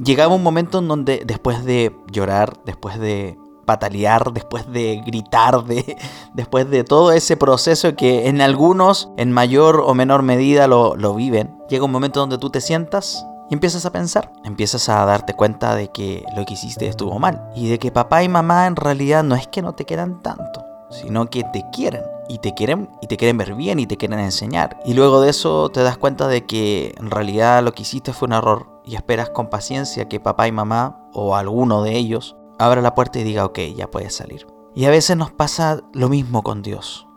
llegaba 0.04 0.36
un 0.36 0.44
momento 0.44 0.80
en 0.80 0.88
donde 0.88 1.24
después 1.26 1.64
de 1.66 1.96
llorar, 2.12 2.54
después 2.66 3.00
de 3.00 3.38
patalear, 3.66 4.32
después 4.32 4.72
de 4.72 5.02
gritar, 5.06 5.66
de, 5.66 5.98
después 6.34 6.70
de 6.70 6.84
todo 6.84 7.12
ese 7.12 7.38
proceso 7.38 7.96
que 7.96 8.28
en 8.28 8.42
algunos, 8.42 9.10
en 9.18 9.32
mayor 9.32 9.82
o 9.86 9.94
menor 9.94 10.22
medida, 10.22 10.68
lo, 10.68 10.96
lo 10.96 11.16
viven, 11.16 11.56
llega 11.70 11.86
un 11.86 11.92
momento 11.92 12.20
donde 12.20 12.38
tú 12.38 12.50
te 12.50 12.62
sientas 12.62 13.26
y 13.50 13.54
empiezas 13.54 13.86
a 13.86 13.92
pensar, 13.92 14.32
empiezas 14.44 14.90
a 14.90 15.06
darte 15.06 15.34
cuenta 15.34 15.76
de 15.76 15.90
que 15.90 16.24
lo 16.36 16.46
que 16.46 16.54
hiciste 16.54 16.88
estuvo 16.88 17.20
mal 17.20 17.50
y 17.56 17.70
de 17.70 17.80
que 17.80 17.92
papá 17.92 18.24
y 18.24 18.30
mamá 18.30 18.68
en 18.68 18.76
realidad 18.76 19.24
no 19.24 19.36
es 19.36 19.48
que 19.48 19.62
no 19.62 19.74
te 19.74 19.86
quieran 19.86 20.22
tanto, 20.22 20.64
sino 20.90 21.30
que 21.30 21.44
te 21.52 21.64
quieren 21.72 22.15
y 22.28 22.40
te 22.40 22.54
quieren 22.54 22.90
y 23.02 23.08
te 23.08 23.18
quieren 23.18 23.38
ver 23.38 23.56
bien 23.56 23.80
y 23.80 23.88
te 23.88 23.98
quieren 23.98 24.20
enseñar. 24.20 24.80
Y 24.86 24.94
luego 24.94 25.22
de 25.22 25.30
eso 25.30 25.70
te 25.70 25.84
das 25.84 25.98
cuenta 25.98 26.28
de 26.28 26.46
que 26.46 26.96
en 26.98 27.12
realidad 27.12 27.64
lo 27.64 27.74
que 27.74 27.84
hiciste 27.84 28.14
fue 28.14 28.28
un 28.28 28.34
error 28.34 28.82
y 28.86 28.96
esperas 28.96 29.30
con 29.30 29.50
paciencia 29.50 30.08
que 30.08 30.20
papá 30.20 30.48
y 30.48 30.52
mamá 30.52 31.10
o 31.14 31.36
alguno 31.36 31.84
de 31.84 31.96
ellos 31.96 32.36
abra 32.58 32.82
la 32.82 32.96
puerta 32.96 33.20
y 33.20 33.24
diga, 33.24 33.46
ok, 33.46 33.60
ya 33.76 33.90
puedes 33.90 34.16
salir. 34.16 34.48
Y 34.74 34.86
a 34.86 34.90
veces 34.90 35.18
nos 35.18 35.32
pasa 35.32 35.84
lo 35.94 36.10
mismo 36.10 36.44
con 36.44 36.62
Dios. 36.62 37.08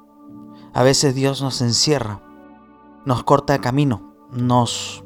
A 0.73 0.83
veces 0.83 1.14
Dios 1.14 1.42
nos 1.42 1.61
encierra, 1.61 2.21
nos 3.05 3.25
corta 3.25 3.59
camino, 3.59 4.14
nos 4.31 5.05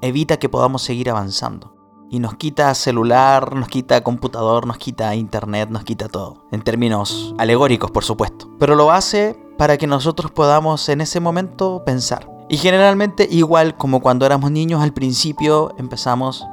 evita 0.00 0.38
que 0.38 0.48
podamos 0.48 0.82
seguir 0.82 1.10
avanzando. 1.10 1.77
Y 2.10 2.20
nos 2.20 2.36
quita 2.36 2.74
celular, 2.74 3.54
nos 3.54 3.68
quita 3.68 4.02
computador, 4.02 4.66
nos 4.66 4.78
quita 4.78 5.14
internet, 5.14 5.68
nos 5.70 5.84
quita 5.84 6.08
todo. 6.08 6.46
En 6.50 6.62
términos 6.62 7.34
alegóricos, 7.38 7.90
por 7.90 8.04
supuesto. 8.04 8.48
Pero 8.58 8.74
lo 8.74 8.90
hace 8.90 9.38
para 9.58 9.76
que 9.76 9.86
nosotros 9.86 10.30
podamos 10.30 10.88
en 10.88 11.00
ese 11.00 11.20
momento 11.20 11.82
pensar. 11.84 12.30
Y 12.48 12.56
generalmente 12.56 13.28
igual 13.30 13.76
como 13.76 14.00
cuando 14.00 14.24
éramos 14.24 14.50
niños 14.50 14.82
al 14.82 14.94
principio 14.94 15.74
empezamos 15.76 16.46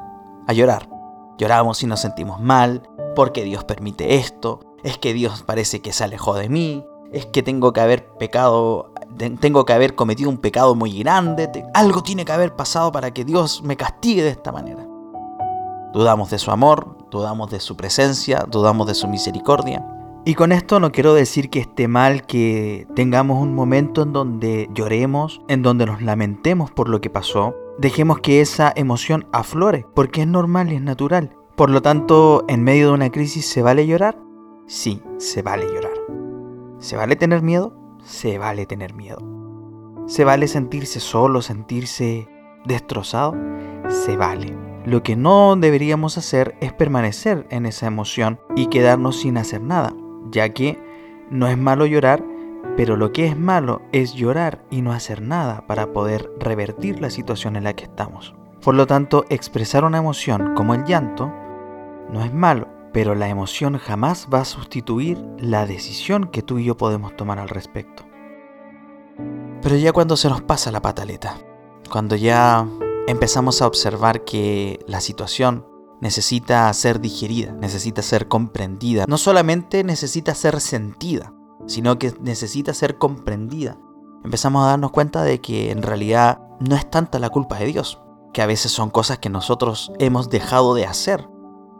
a 0.48 0.54
llorar. 0.54 0.90
Lloramos 1.38 1.82
y 1.84 1.88
nos 1.88 2.02
sentimos 2.02 2.42
mal, 2.42 2.90
porque 3.16 3.44
Dios 3.44 3.64
permite 3.64 4.16
esto, 4.16 4.60
es 4.84 4.98
que 4.98 5.14
Dios 5.14 5.44
parece 5.44 5.82
que 5.82 5.94
se 5.94 6.04
alejó 6.04 6.34
de 6.36 6.50
mí, 6.50 6.86
es 7.12 7.26
que 7.26 7.44
tengo 7.44 7.72
que 7.74 7.82
haber 7.82 8.08
pecado 8.18 8.92
tengo 9.40 9.64
que 9.64 9.74
haber 9.74 9.96
cometido 9.96 10.30
un 10.30 10.38
pecado 10.38 10.76
muy 10.76 11.00
grande, 11.00 11.50
algo 11.74 12.04
tiene 12.04 12.26
que 12.26 12.34
haber 12.34 12.56
pasado 12.56 12.92
para 12.92 13.12
que 13.12 13.24
Dios 13.24 13.62
me 13.64 13.78
castigue 13.78 14.24
de 14.24 14.30
esta 14.30 14.52
manera. 14.52 14.86
Dudamos 15.96 16.30
de 16.30 16.38
su 16.38 16.52
amor, 16.52 16.98
dudamos 17.10 17.50
de 17.50 17.60
su 17.60 17.76
presencia, 17.76 18.46
dudamos 18.48 18.86
de 18.86 18.94
su 18.94 19.08
misericordia. 19.08 19.84
Y 20.26 20.36
con 20.36 20.52
esto 20.52 20.80
no 20.80 20.92
quiero 20.92 21.16
decir 21.16 21.50
que 21.50 21.60
esté 21.60 21.88
mal 21.88 22.28
que 22.28 22.86
tengamos 22.96 23.42
un 23.42 23.56
momento 23.56 24.04
en 24.04 24.14
donde 24.14 24.70
lloremos, 24.74 25.42
en 25.48 25.64
donde 25.64 25.88
nos 25.88 26.04
lamentemos 26.04 26.70
por 26.70 26.90
lo 26.90 27.02
que 27.02 27.10
pasó. 27.10 27.56
Dejemos 27.80 28.20
que 28.20 28.42
esa 28.42 28.72
emoción 28.76 29.26
aflore, 29.32 29.88
porque 29.96 30.22
es 30.22 30.28
normal 30.28 30.72
y 30.72 30.76
es 30.76 30.82
natural. 30.82 31.36
Por 31.56 31.72
lo 31.72 31.82
tanto, 31.82 32.46
en 32.48 32.64
medio 32.64 32.90
de 32.90 32.94
una 32.94 33.10
crisis, 33.10 33.48
¿se 33.48 33.64
vale 33.64 33.88
llorar? 33.88 34.20
Sí, 34.68 35.02
se 35.18 35.42
vale 35.42 35.66
llorar. 35.66 35.94
¿Se 36.78 36.98
vale 36.98 37.16
tener 37.16 37.42
miedo? 37.42 37.74
se 38.06 38.38
vale 38.38 38.66
tener 38.66 38.94
miedo. 38.94 39.18
Se 40.08 40.24
vale 40.24 40.48
sentirse 40.48 41.00
solo, 41.00 41.42
sentirse 41.42 42.30
destrozado. 42.66 43.34
Se 43.90 44.16
vale. 44.16 44.65
Lo 44.86 45.02
que 45.02 45.16
no 45.16 45.56
deberíamos 45.56 46.20
hacer 46.20 46.56
es 46.62 46.72
permanecer 46.72 47.48
en 47.50 47.66
esa 47.66 47.88
emoción 47.88 48.40
y 48.56 48.68
quedarnos 48.68 49.20
sin 49.20 49.38
hacer 49.38 49.62
nada, 49.62 49.96
ya 50.30 50.50
que 50.50 50.80
no 51.32 51.48
es 51.48 51.58
malo 51.58 51.88
llorar, 51.88 52.24
pero 52.78 52.96
lo 52.96 53.12
que 53.12 53.26
es 53.26 53.36
malo 53.36 53.82
es 53.92 54.14
llorar 54.14 54.64
y 54.70 54.84
no 54.84 54.92
hacer 54.92 55.24
nada 55.24 55.66
para 55.66 55.92
poder 55.92 56.32
revertir 56.40 57.00
la 57.00 57.10
situación 57.10 57.56
en 57.56 57.64
la 57.64 57.74
que 57.74 57.86
estamos. 57.86 58.36
Por 58.62 58.76
lo 58.76 58.86
tanto, 58.86 59.26
expresar 59.30 59.86
una 59.86 59.98
emoción 59.98 60.54
como 60.54 60.76
el 60.76 60.86
llanto 60.86 61.34
no 62.12 62.24
es 62.24 62.32
malo, 62.32 62.68
pero 62.94 63.16
la 63.16 63.28
emoción 63.28 63.80
jamás 63.80 64.28
va 64.32 64.42
a 64.42 64.46
sustituir 64.46 65.18
la 65.40 65.66
decisión 65.66 66.28
que 66.28 66.44
tú 66.44 66.60
y 66.60 66.66
yo 66.66 66.78
podemos 66.78 67.16
tomar 67.16 67.40
al 67.40 67.50
respecto. 67.50 68.04
Pero 69.64 69.78
ya 69.78 69.92
cuando 69.94 70.16
se 70.16 70.30
nos 70.30 70.44
pasa 70.44 70.72
la 70.72 70.82
pataleta, 70.82 71.38
cuando 71.90 72.16
ya 72.16 72.68
empezamos 73.08 73.62
a 73.62 73.68
observar 73.68 74.24
que 74.24 74.80
la 74.88 75.02
situación 75.02 75.66
necesita 76.02 76.72
ser 76.74 77.00
digerida, 77.00 77.54
necesita 77.54 78.02
ser 78.02 78.28
comprendida, 78.28 79.06
no 79.08 79.18
solamente 79.18 79.84
necesita 79.84 80.36
ser 80.36 80.60
sentida, 80.60 81.34
sino 81.68 81.98
que 81.98 82.14
necesita 82.20 82.74
ser 82.74 82.98
comprendida. 82.98 83.78
empezamos 84.24 84.64
a 84.64 84.70
darnos 84.70 84.92
cuenta 84.92 85.24
de 85.24 85.40
que 85.40 85.72
en 85.72 85.84
realidad 85.84 86.42
no 86.60 86.76
es 86.76 86.90
tanta 86.90 87.20
la 87.20 87.30
culpa 87.30 87.58
de 87.60 87.68
Dios, 87.68 88.02
que 88.34 88.42
a 88.42 88.48
veces 88.48 88.72
son 88.72 88.90
cosas 88.90 89.20
que 89.20 89.30
nosotros 89.30 89.92
hemos 90.00 90.30
dejado 90.30 90.74
de 90.74 90.86
hacer 90.86 91.28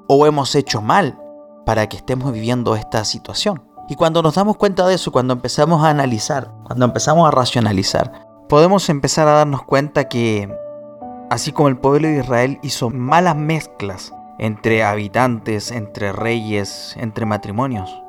o 0.08 0.28
hemos 0.28 0.54
hecho 0.54 0.82
mal 0.82 1.20
para 1.66 1.90
que 1.90 1.98
estemos 1.98 2.32
viviendo 2.32 2.76
esta 2.76 3.04
situación. 3.04 3.64
Y 3.90 3.96
cuando 3.96 4.22
nos 4.22 4.36
damos 4.36 4.58
cuenta 4.58 4.86
de 4.88 4.96
eso, 4.96 5.12
cuando 5.12 5.34
empezamos 5.34 5.84
a 5.84 5.90
analizar, 5.90 6.54
cuando 6.64 6.86
empezamos 6.86 7.28
a 7.28 7.32
racionalizar, 7.32 8.28
podemos 8.48 8.90
empezar 8.90 9.28
a 9.28 9.34
darnos 9.34 9.64
cuenta 9.64 10.08
que, 10.08 10.56
así 11.30 11.52
como 11.52 11.70
el 11.70 11.78
pueblo 11.78 12.08
de 12.08 12.20
Israel 12.20 12.60
hizo 12.62 12.90
malas 12.90 13.36
mezclas 13.36 14.14
entre 14.38 14.84
habitantes, 14.84 15.72
entre 15.72 16.12
reyes, 16.12 16.96
entre 16.98 17.26
matrimonios, 17.26 18.02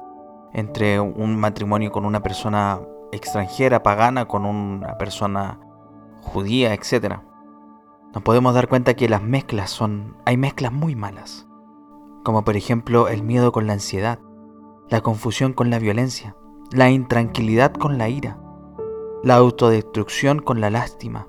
entre 0.53 1.01
un 1.01 1.37
matrimonio 1.37 1.93
con 1.93 2.05
una 2.05 2.23
persona 2.23 2.81
extranjera, 3.13 3.83
pagana, 3.83 4.27
con 4.27 4.45
una 4.45 4.99
persona 4.99 5.61
judía, 6.23 6.75
etc. 6.75 7.21
Nos 8.13 8.23
podemos 8.23 8.55
dar 8.55 8.69
cuenta 8.69 8.95
que 8.95 9.09
las 9.09 9.23
mezclas 9.23 9.71
son, 9.71 10.17
hay 10.25 10.37
mezclas 10.37 10.73
muy 10.73 10.97
malas, 10.97 11.47
como 12.25 12.45
por 12.45 12.57
ejemplo 12.57 13.09
el 13.09 13.23
miedo 13.23 13.53
con 13.53 13.67
la 13.67 13.75
ansiedad, 13.75 14.19
la 14.89 15.01
confusión 15.01 15.53
con 15.53 15.71
la 15.71 15.79
violencia, 15.79 16.37
la 16.73 16.91
intranquilidad 16.91 17.73
con 17.73 17.99
la 17.99 18.09
ira, 18.09 18.39
la 19.23 19.37
autodestrucción 19.37 20.41
con 20.41 20.61
la 20.61 20.71
lástima, 20.71 21.29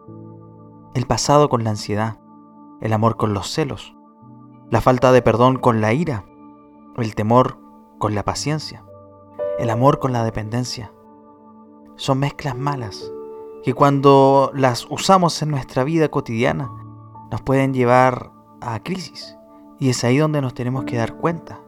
el 0.93 1.05
pasado 1.05 1.49
con 1.49 1.63
la 1.63 1.71
ansiedad, 1.71 2.19
el 2.81 2.93
amor 2.93 3.17
con 3.17 3.33
los 3.33 3.51
celos, 3.51 3.95
la 4.69 4.81
falta 4.81 5.11
de 5.11 5.21
perdón 5.21 5.57
con 5.57 5.81
la 5.81 5.93
ira, 5.93 6.25
el 6.97 7.15
temor 7.15 7.59
con 7.99 8.15
la 8.15 8.23
paciencia, 8.23 8.83
el 9.59 9.69
amor 9.69 9.99
con 9.99 10.13
la 10.13 10.23
dependencia. 10.23 10.91
Son 11.95 12.19
mezclas 12.19 12.55
malas 12.55 13.11
que 13.63 13.73
cuando 13.73 14.51
las 14.53 14.87
usamos 14.89 15.41
en 15.41 15.49
nuestra 15.49 15.83
vida 15.83 16.09
cotidiana 16.09 16.71
nos 17.31 17.41
pueden 17.41 17.73
llevar 17.73 18.31
a 18.61 18.79
crisis. 18.81 19.37
Y 19.79 19.89
es 19.89 20.03
ahí 20.03 20.17
donde 20.17 20.41
nos 20.41 20.53
tenemos 20.53 20.85
que 20.85 20.97
dar 20.97 21.17
cuenta 21.17 21.59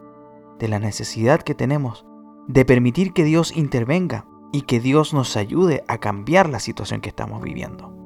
de 0.58 0.67
la 0.67 0.79
necesidad 0.79 1.41
que 1.41 1.55
tenemos 1.55 2.05
de 2.47 2.65
permitir 2.65 3.13
que 3.13 3.23
Dios 3.23 3.55
intervenga 3.55 4.25
y 4.51 4.63
que 4.63 4.79
Dios 4.79 5.13
nos 5.13 5.38
ayude 5.38 5.84
a 5.88 5.99
cambiar 5.99 6.49
la 6.49 6.60
situación 6.60 7.01
que 7.01 7.10
estamos 7.10 7.43
viviendo. 7.43 7.98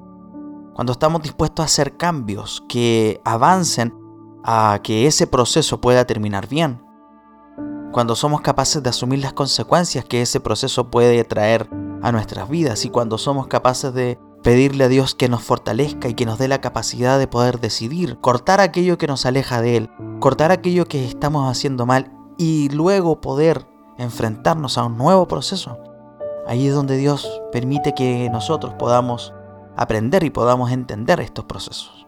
Cuando 0.74 0.94
estamos 0.94 1.22
dispuestos 1.22 1.64
a 1.64 1.68
hacer 1.68 1.98
cambios 1.98 2.64
que 2.68 3.22
avancen 3.24 3.94
a 4.44 4.80
que 4.82 5.06
ese 5.06 5.28
proceso 5.28 5.80
pueda 5.80 6.06
terminar 6.06 6.48
bien. 6.48 6.84
Cuando 7.92 8.16
somos 8.16 8.42
capaces 8.42 8.82
de 8.82 8.90
asumir 8.90 9.20
las 9.20 9.34
consecuencias 9.34 10.04
que 10.04 10.24
ese 10.24 10.40
proceso 10.40 10.90
puede 10.90 11.24
traer 11.26 11.70
a 12.02 12.12
nuestras 12.12 12.50
vidas 12.50 12.86
y 12.86 12.90
cuando 12.90 13.20
somos 13.20 13.46
capaces 13.46 13.94
de 13.94 14.20
pedirle 14.42 14.86
a 14.86 14.88
Dios 14.88 15.14
que 15.14 15.30
nos 15.30 15.44
fortalezca 15.44 16.10
y 16.10 16.16
que 16.16 16.26
nos 16.26 16.40
dé 16.40 16.48
la 16.48 16.60
capacidad 16.60 17.20
de 17.20 17.28
poder 17.28 17.60
decidir, 17.60 18.20
cortar 18.20 18.60
aquello 18.60 18.98
que 18.98 19.08
nos 19.08 19.28
aleja 19.28 19.62
de 19.62 19.78
Él, 19.78 19.90
cortar 20.20 20.52
aquello 20.52 20.86
que 20.86 21.06
estamos 21.06 21.50
haciendo 21.50 21.86
mal 21.86 22.12
y 22.40 22.70
luego 22.70 23.22
poder 23.22 23.68
enfrentarnos 24.00 24.80
a 24.80 24.86
un 24.86 24.98
nuevo 24.98 25.28
proceso. 25.28 25.78
Ahí 26.48 26.68
es 26.68 26.74
donde 26.74 26.98
Dios 26.98 27.42
permite 27.52 27.94
que 27.94 28.28
nosotros 28.32 28.74
podamos 28.74 29.34
aprender 29.76 30.24
y 30.24 30.30
podamos 30.30 30.72
entender 30.72 31.20
estos 31.20 31.46
procesos. 31.46 32.08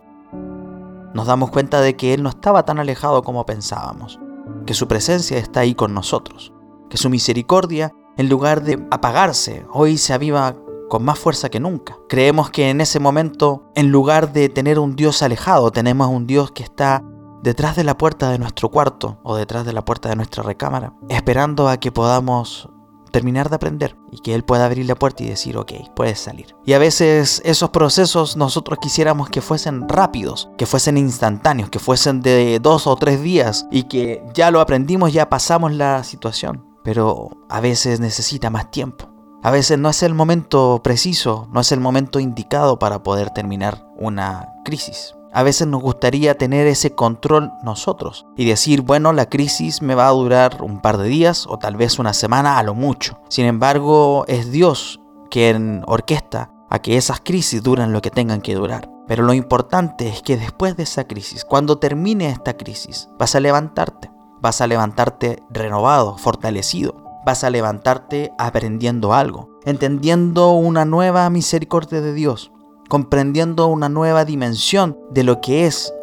Nos 1.13 1.27
damos 1.27 1.49
cuenta 1.51 1.81
de 1.81 1.95
que 1.95 2.13
Él 2.13 2.23
no 2.23 2.29
estaba 2.29 2.63
tan 2.63 2.79
alejado 2.79 3.23
como 3.23 3.45
pensábamos, 3.45 4.19
que 4.65 4.73
su 4.73 4.87
presencia 4.87 5.37
está 5.37 5.61
ahí 5.61 5.73
con 5.73 5.93
nosotros, 5.93 6.53
que 6.89 6.97
su 6.97 7.09
misericordia, 7.09 7.93
en 8.17 8.29
lugar 8.29 8.63
de 8.63 8.85
apagarse, 8.91 9.65
hoy 9.71 9.97
se 9.97 10.13
aviva 10.13 10.55
con 10.89 11.03
más 11.03 11.17
fuerza 11.17 11.49
que 11.49 11.59
nunca. 11.59 11.97
Creemos 12.09 12.49
que 12.49 12.69
en 12.69 12.81
ese 12.81 12.99
momento, 12.99 13.63
en 13.75 13.91
lugar 13.91 14.33
de 14.33 14.49
tener 14.49 14.79
un 14.79 14.95
Dios 14.95 15.21
alejado, 15.23 15.71
tenemos 15.71 16.07
un 16.07 16.27
Dios 16.27 16.51
que 16.51 16.63
está 16.63 17.03
detrás 17.43 17.75
de 17.75 17.83
la 17.83 17.97
puerta 17.97 18.29
de 18.29 18.39
nuestro 18.39 18.69
cuarto 18.69 19.19
o 19.23 19.35
detrás 19.35 19.65
de 19.65 19.73
la 19.73 19.85
puerta 19.85 20.09
de 20.09 20.15
nuestra 20.15 20.43
recámara, 20.43 20.93
esperando 21.09 21.69
a 21.69 21.77
que 21.77 21.91
podamos 21.91 22.69
terminar 23.15 23.49
de 23.49 23.55
aprender 23.55 23.95
y 24.11 24.17
que 24.17 24.35
Él 24.35 24.43
pueda 24.43 24.65
abrir 24.65 24.85
la 24.85 24.95
puerta 24.95 25.23
y 25.23 25.29
decir, 25.29 25.55
ok, 25.55 25.71
puedes 25.95 26.19
salir. 26.19 26.47
Y 26.65 26.73
a 26.73 26.79
veces 26.79 27.41
esos 27.45 27.69
procesos 27.69 28.35
nosotros 28.35 28.77
quisiéramos 28.81 29.29
que 29.29 29.39
fuesen 29.39 29.87
rápidos, 29.87 30.49
que 30.57 30.65
fuesen 30.65 30.97
instantáneos, 30.97 31.69
que 31.69 31.79
fuesen 31.79 32.21
de 32.21 32.59
dos 32.59 32.87
o 32.87 32.95
tres 32.97 33.21
días 33.21 33.67
y 33.71 33.83
que 33.83 34.21
ya 34.33 34.51
lo 34.51 34.59
aprendimos, 34.59 35.13
ya 35.13 35.29
pasamos 35.29 35.71
la 35.71 36.03
situación. 36.03 36.65
Pero 36.83 37.29
a 37.47 37.61
veces 37.61 38.01
necesita 38.01 38.49
más 38.49 38.69
tiempo. 38.69 39.07
A 39.43 39.49
veces 39.49 39.79
no 39.79 39.87
es 39.87 40.03
el 40.03 40.13
momento 40.13 40.81
preciso, 40.83 41.47
no 41.53 41.61
es 41.61 41.71
el 41.71 41.79
momento 41.79 42.19
indicado 42.19 42.79
para 42.79 43.01
poder 43.01 43.29
terminar 43.29 43.87
una 43.95 44.49
crisis. 44.65 45.15
A 45.35 45.43
veces 45.43 45.67
nos 45.67 45.81
gustaría 45.81 46.37
tener 46.37 46.65
ese 46.65 46.95
control 46.95 47.51
nosotros 47.61 48.25
y 48.37 48.45
decir, 48.45 48.83
bueno, 48.83 49.11
la 49.11 49.25
crisis 49.25 49.81
me 49.81 49.93
va 49.93 50.07
a 50.07 50.11
durar 50.11 50.61
un 50.61 50.79
par 50.81 50.97
de 50.97 51.09
días 51.09 51.45
o 51.49 51.59
tal 51.59 51.75
vez 51.75 51.99
una 51.99 52.13
semana 52.13 52.57
a 52.57 52.63
lo 52.63 52.73
mucho. 52.73 53.19
Sin 53.27 53.45
embargo, 53.45 54.23
es 54.29 54.49
Dios 54.53 55.01
quien 55.29 55.83
orquesta 55.87 56.53
a 56.69 56.79
que 56.79 56.95
esas 56.95 57.19
crisis 57.19 57.61
duren 57.61 57.91
lo 57.91 58.01
que 58.01 58.11
tengan 58.11 58.39
que 58.39 58.55
durar. 58.55 58.89
Pero 59.07 59.23
lo 59.23 59.33
importante 59.33 60.07
es 60.07 60.21
que 60.21 60.37
después 60.37 60.77
de 60.77 60.83
esa 60.83 61.03
crisis, 61.03 61.43
cuando 61.43 61.79
termine 61.79 62.29
esta 62.29 62.55
crisis, 62.55 63.09
vas 63.19 63.35
a 63.35 63.41
levantarte. 63.41 64.09
Vas 64.39 64.61
a 64.61 64.67
levantarte 64.67 65.43
renovado, 65.49 66.17
fortalecido. 66.17 67.03
Vas 67.25 67.43
a 67.43 67.49
levantarte 67.49 68.31
aprendiendo 68.37 69.13
algo, 69.13 69.49
entendiendo 69.65 70.53
una 70.53 70.85
nueva 70.85 71.29
misericordia 71.29 71.99
de 71.99 72.13
Dios, 72.13 72.53
comprendiendo 72.89 73.67
una 73.67 73.89
nueva 73.89 74.25
dimensión 74.25 74.97
de 75.11 75.23
lo 75.23 75.41
que 75.41 75.65
es 75.65 75.93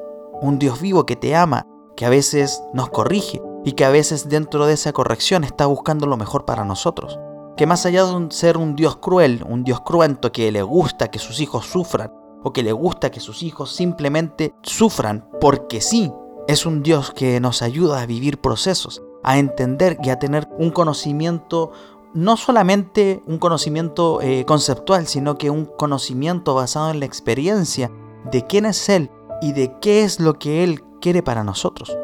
un 0.41 0.59
Dios 0.59 0.81
vivo 0.81 1.07
que 1.07 1.17
te 1.17 1.37
ama, 1.37 1.67
que 1.97 2.05
a 2.05 2.11
veces 2.11 2.63
nos 2.75 2.91
corrige 2.91 3.41
y 3.65 3.73
que 3.73 3.85
a 3.85 3.91
veces 3.91 4.29
dentro 4.29 4.67
de 4.67 4.75
esa 4.75 4.93
corrección 4.93 5.45
está 5.45 5.67
buscando 5.67 6.07
lo 6.07 6.17
mejor 6.17 6.45
para 6.45 6.65
nosotros. 6.65 7.19
Que 7.57 7.67
más 7.67 7.87
allá 7.87 8.05
de 8.05 8.31
ser 8.31 8.57
un 8.57 8.75
Dios 8.75 8.97
cruel, 8.97 9.45
un 9.49 9.63
Dios 9.63 9.81
cruento 9.83 10.33
que 10.33 10.51
le 10.51 10.63
gusta 10.63 11.11
que 11.11 11.19
sus 11.19 11.41
hijos 11.41 11.67
sufran, 11.67 12.13
o 12.43 12.53
que 12.53 12.63
le 12.63 12.73
gusta 12.73 13.11
que 13.11 13.21
sus 13.21 13.43
hijos 13.43 13.73
simplemente 13.73 14.55
sufran 14.63 15.29
porque 15.41 15.81
sí, 15.81 16.13
es 16.49 16.67
un 16.67 16.83
Dios 16.83 17.13
que 17.13 17.39
nos 17.39 17.63
ayuda 17.63 18.01
a 18.01 18.07
vivir 18.07 18.41
procesos, 18.41 19.03
a 19.23 19.39
entender 19.39 19.97
y 20.03 20.11
a 20.11 20.19
tener 20.19 20.49
un 20.59 20.71
conocimiento 20.71 21.71
no 22.15 22.37
solamente 22.37 23.23
un 23.27 23.39
conocimiento 23.39 24.21
eh, 24.21 24.45
conceptual, 24.45 25.07
sino 25.07 25.39
que 25.39 25.51
un 25.51 25.65
conocimiento 25.65 26.55
basado 26.55 26.91
en 26.91 27.01
la 27.01 27.07
experiencia 27.07 27.91
de 28.31 28.47
quién 28.47 28.67
es 28.67 28.89
Él 28.89 29.11
y 29.41 29.53
de 29.53 29.79
qué 29.81 30.05
es 30.05 30.21
lo 30.21 30.35
que 30.35 30.63
Él 30.65 30.83
quiere 31.01 31.23
para 31.23 31.45
nosotros. 31.45 31.97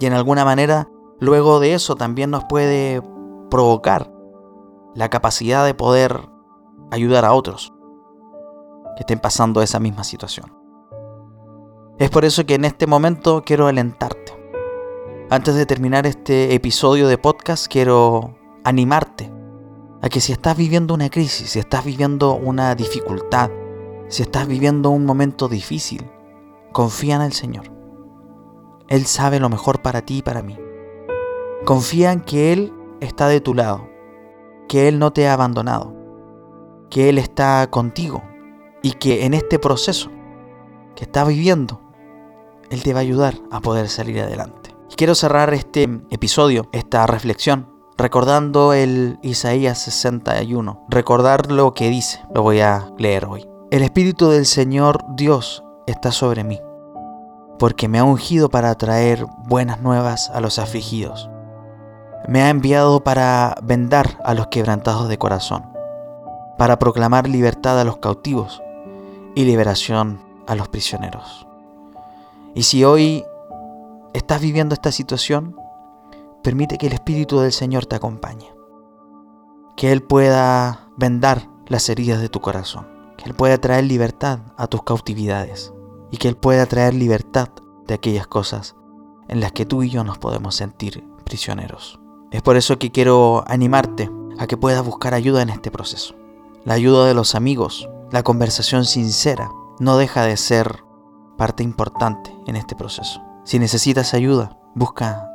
Y 0.00 0.06
en 0.06 0.12
alguna 0.12 0.44
manera, 0.44 0.88
luego 1.20 1.60
de 1.60 1.74
eso 1.74 1.94
también 1.94 2.30
nos 2.30 2.44
puede 2.44 3.00
provocar 3.50 4.12
la 4.94 5.08
capacidad 5.08 5.64
de 5.64 5.74
poder 5.74 6.28
ayudar 6.90 7.24
a 7.24 7.32
otros 7.32 7.72
que 8.96 9.00
estén 9.00 9.18
pasando 9.18 9.62
esa 9.62 9.80
misma 9.80 10.04
situación. 10.04 10.56
Es 11.98 12.10
por 12.10 12.24
eso 12.24 12.44
que 12.44 12.54
en 12.54 12.64
este 12.64 12.86
momento 12.86 13.42
quiero 13.44 13.66
alentarte. 13.68 14.32
Antes 15.30 15.54
de 15.54 15.66
terminar 15.66 16.06
este 16.06 16.54
episodio 16.54 17.08
de 17.08 17.18
podcast, 17.18 17.66
quiero 17.68 18.34
animarte 18.64 19.30
a 20.02 20.08
que 20.08 20.20
si 20.20 20.32
estás 20.32 20.56
viviendo 20.56 20.94
una 20.94 21.10
crisis, 21.10 21.50
si 21.50 21.58
estás 21.58 21.84
viviendo 21.84 22.34
una 22.34 22.74
dificultad, 22.74 23.50
si 24.08 24.22
estás 24.22 24.46
viviendo 24.46 24.90
un 24.90 25.06
momento 25.06 25.48
difícil, 25.48 26.10
confía 26.72 27.16
en 27.16 27.22
el 27.22 27.32
Señor. 27.32 27.72
Él 28.88 29.06
sabe 29.06 29.40
lo 29.40 29.48
mejor 29.48 29.80
para 29.80 30.02
ti 30.02 30.18
y 30.18 30.22
para 30.22 30.42
mí. 30.42 30.58
Confía 31.64 32.12
en 32.12 32.20
que 32.20 32.52
Él 32.52 32.74
está 33.00 33.28
de 33.28 33.40
tu 33.40 33.54
lado, 33.54 33.88
que 34.68 34.88
Él 34.88 34.98
no 34.98 35.12
te 35.12 35.26
ha 35.26 35.32
abandonado, 35.32 35.94
que 36.90 37.08
Él 37.08 37.18
está 37.18 37.66
contigo 37.70 38.22
y 38.82 38.92
que 38.92 39.24
en 39.24 39.32
este 39.32 39.58
proceso 39.58 40.10
que 40.94 41.04
estás 41.04 41.26
viviendo, 41.26 41.80
Él 42.70 42.82
te 42.82 42.92
va 42.92 42.98
a 42.98 43.02
ayudar 43.02 43.34
a 43.50 43.60
poder 43.60 43.88
salir 43.88 44.20
adelante. 44.20 44.74
Y 44.90 44.96
quiero 44.96 45.14
cerrar 45.14 45.54
este 45.54 45.88
episodio, 46.10 46.68
esta 46.72 47.06
reflexión, 47.06 47.73
recordando 47.96 48.72
el 48.72 49.18
Isaías 49.22 49.78
61, 49.78 50.86
recordar 50.88 51.50
lo 51.50 51.74
que 51.74 51.90
dice, 51.90 52.20
lo 52.34 52.42
voy 52.42 52.60
a 52.60 52.90
leer 52.98 53.26
hoy. 53.26 53.48
El 53.70 53.82
Espíritu 53.82 54.28
del 54.28 54.46
Señor 54.46 55.04
Dios 55.16 55.64
está 55.86 56.10
sobre 56.12 56.44
mí, 56.44 56.60
porque 57.58 57.88
me 57.88 57.98
ha 57.98 58.04
ungido 58.04 58.48
para 58.48 58.74
traer 58.74 59.26
buenas 59.46 59.80
nuevas 59.80 60.30
a 60.30 60.40
los 60.40 60.58
afligidos. 60.58 61.30
Me 62.26 62.42
ha 62.42 62.48
enviado 62.48 63.04
para 63.04 63.54
vendar 63.62 64.18
a 64.24 64.34
los 64.34 64.48
quebrantados 64.48 65.08
de 65.08 65.18
corazón, 65.18 65.64
para 66.58 66.78
proclamar 66.78 67.28
libertad 67.28 67.78
a 67.80 67.84
los 67.84 67.98
cautivos 67.98 68.62
y 69.34 69.44
liberación 69.44 70.20
a 70.46 70.54
los 70.54 70.68
prisioneros. 70.68 71.46
Y 72.54 72.62
si 72.62 72.84
hoy 72.84 73.24
estás 74.12 74.40
viviendo 74.40 74.74
esta 74.74 74.92
situación, 74.92 75.56
Permite 76.44 76.76
que 76.76 76.88
el 76.88 76.92
Espíritu 76.92 77.40
del 77.40 77.52
Señor 77.52 77.86
te 77.86 77.96
acompañe. 77.96 78.52
Que 79.76 79.92
Él 79.92 80.02
pueda 80.02 80.90
vendar 80.94 81.48
las 81.68 81.88
heridas 81.88 82.20
de 82.20 82.28
tu 82.28 82.42
corazón, 82.42 82.86
que 83.16 83.24
Él 83.24 83.34
pueda 83.34 83.56
traer 83.56 83.84
libertad 83.84 84.40
a 84.58 84.66
tus 84.66 84.82
cautividades 84.82 85.72
y 86.10 86.18
que 86.18 86.28
Él 86.28 86.36
pueda 86.36 86.66
traer 86.66 86.92
libertad 86.92 87.48
de 87.86 87.94
aquellas 87.94 88.26
cosas 88.26 88.76
en 89.26 89.40
las 89.40 89.52
que 89.52 89.64
tú 89.64 89.82
y 89.82 89.88
yo 89.88 90.04
nos 90.04 90.18
podemos 90.18 90.54
sentir 90.54 91.02
prisioneros. 91.24 91.98
Es 92.30 92.42
por 92.42 92.58
eso 92.58 92.78
que 92.78 92.92
quiero 92.92 93.42
animarte 93.46 94.10
a 94.38 94.46
que 94.46 94.58
puedas 94.58 94.84
buscar 94.84 95.14
ayuda 95.14 95.40
en 95.40 95.48
este 95.48 95.70
proceso. 95.70 96.14
La 96.66 96.74
ayuda 96.74 97.06
de 97.06 97.14
los 97.14 97.34
amigos, 97.34 97.88
la 98.12 98.22
conversación 98.22 98.84
sincera, 98.84 99.50
no 99.80 99.96
deja 99.96 100.24
de 100.24 100.36
ser 100.36 100.84
parte 101.38 101.62
importante 101.62 102.36
en 102.46 102.56
este 102.56 102.76
proceso. 102.76 103.22
Si 103.44 103.58
necesitas 103.58 104.12
ayuda, 104.12 104.58
busca 104.74 105.30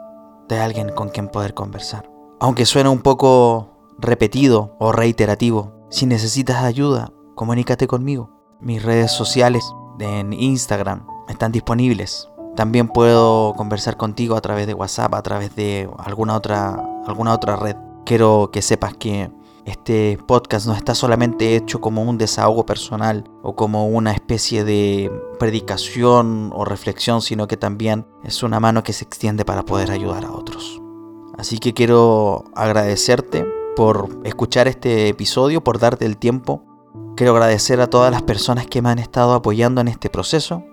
de 0.49 0.59
alguien 0.59 0.89
con 0.89 1.09
quien 1.09 1.29
poder 1.29 1.53
conversar. 1.53 2.09
Aunque 2.41 2.65
suene 2.65 2.89
un 2.89 2.99
poco 2.99 3.69
repetido 3.97 4.75
o 4.79 4.91
reiterativo, 4.91 5.73
si 5.89 6.05
necesitas 6.05 6.63
ayuda, 6.63 7.11
comunícate 7.35 7.87
conmigo. 7.87 8.29
Mis 8.59 8.83
redes 8.83 9.11
sociales 9.11 9.63
en 9.99 10.33
Instagram 10.33 11.05
están 11.29 11.51
disponibles. 11.51 12.29
También 12.55 12.89
puedo 12.89 13.53
conversar 13.53 13.95
contigo 13.95 14.35
a 14.35 14.41
través 14.41 14.67
de 14.67 14.73
WhatsApp, 14.73 15.13
a 15.13 15.21
través 15.21 15.55
de 15.55 15.89
alguna 15.97 16.35
otra, 16.35 16.83
alguna 17.05 17.33
otra 17.33 17.55
red. 17.55 17.77
Quiero 18.05 18.49
que 18.51 18.61
sepas 18.61 18.95
que 18.95 19.31
este 19.65 20.17
podcast 20.25 20.67
no 20.67 20.73
está 20.73 20.95
solamente 20.95 21.55
hecho 21.55 21.81
como 21.81 22.03
un 22.03 22.17
desahogo 22.17 22.65
personal 22.65 23.29
o 23.43 23.55
como 23.55 23.87
una 23.87 24.11
especie 24.11 24.63
de 24.63 25.11
predicación 25.37 26.51
o 26.53 26.65
reflexión, 26.65 27.21
sino 27.21 27.47
que 27.47 27.57
también 27.57 28.07
es 28.23 28.43
una 28.43 28.59
mano 28.59 28.83
que 28.83 28.93
se 28.93 29.05
extiende 29.05 29.45
para 29.45 29.63
poder 29.63 29.91
ayudar 29.91 30.25
a 30.25 30.31
otros. 30.31 30.81
Así 31.37 31.59
que 31.59 31.73
quiero 31.73 32.45
agradecerte 32.55 33.45
por 33.75 34.09
escuchar 34.25 34.67
este 34.67 35.07
episodio, 35.07 35.63
por 35.63 35.79
darte 35.79 36.05
el 36.05 36.17
tiempo. 36.17 36.63
Quiero 37.15 37.33
agradecer 37.33 37.79
a 37.81 37.87
todas 37.87 38.11
las 38.11 38.23
personas 38.23 38.67
que 38.67 38.81
me 38.81 38.89
han 38.89 38.99
estado 38.99 39.33
apoyando 39.33 39.81
en 39.81 39.87
este 39.87 40.09
proceso. 40.09 40.63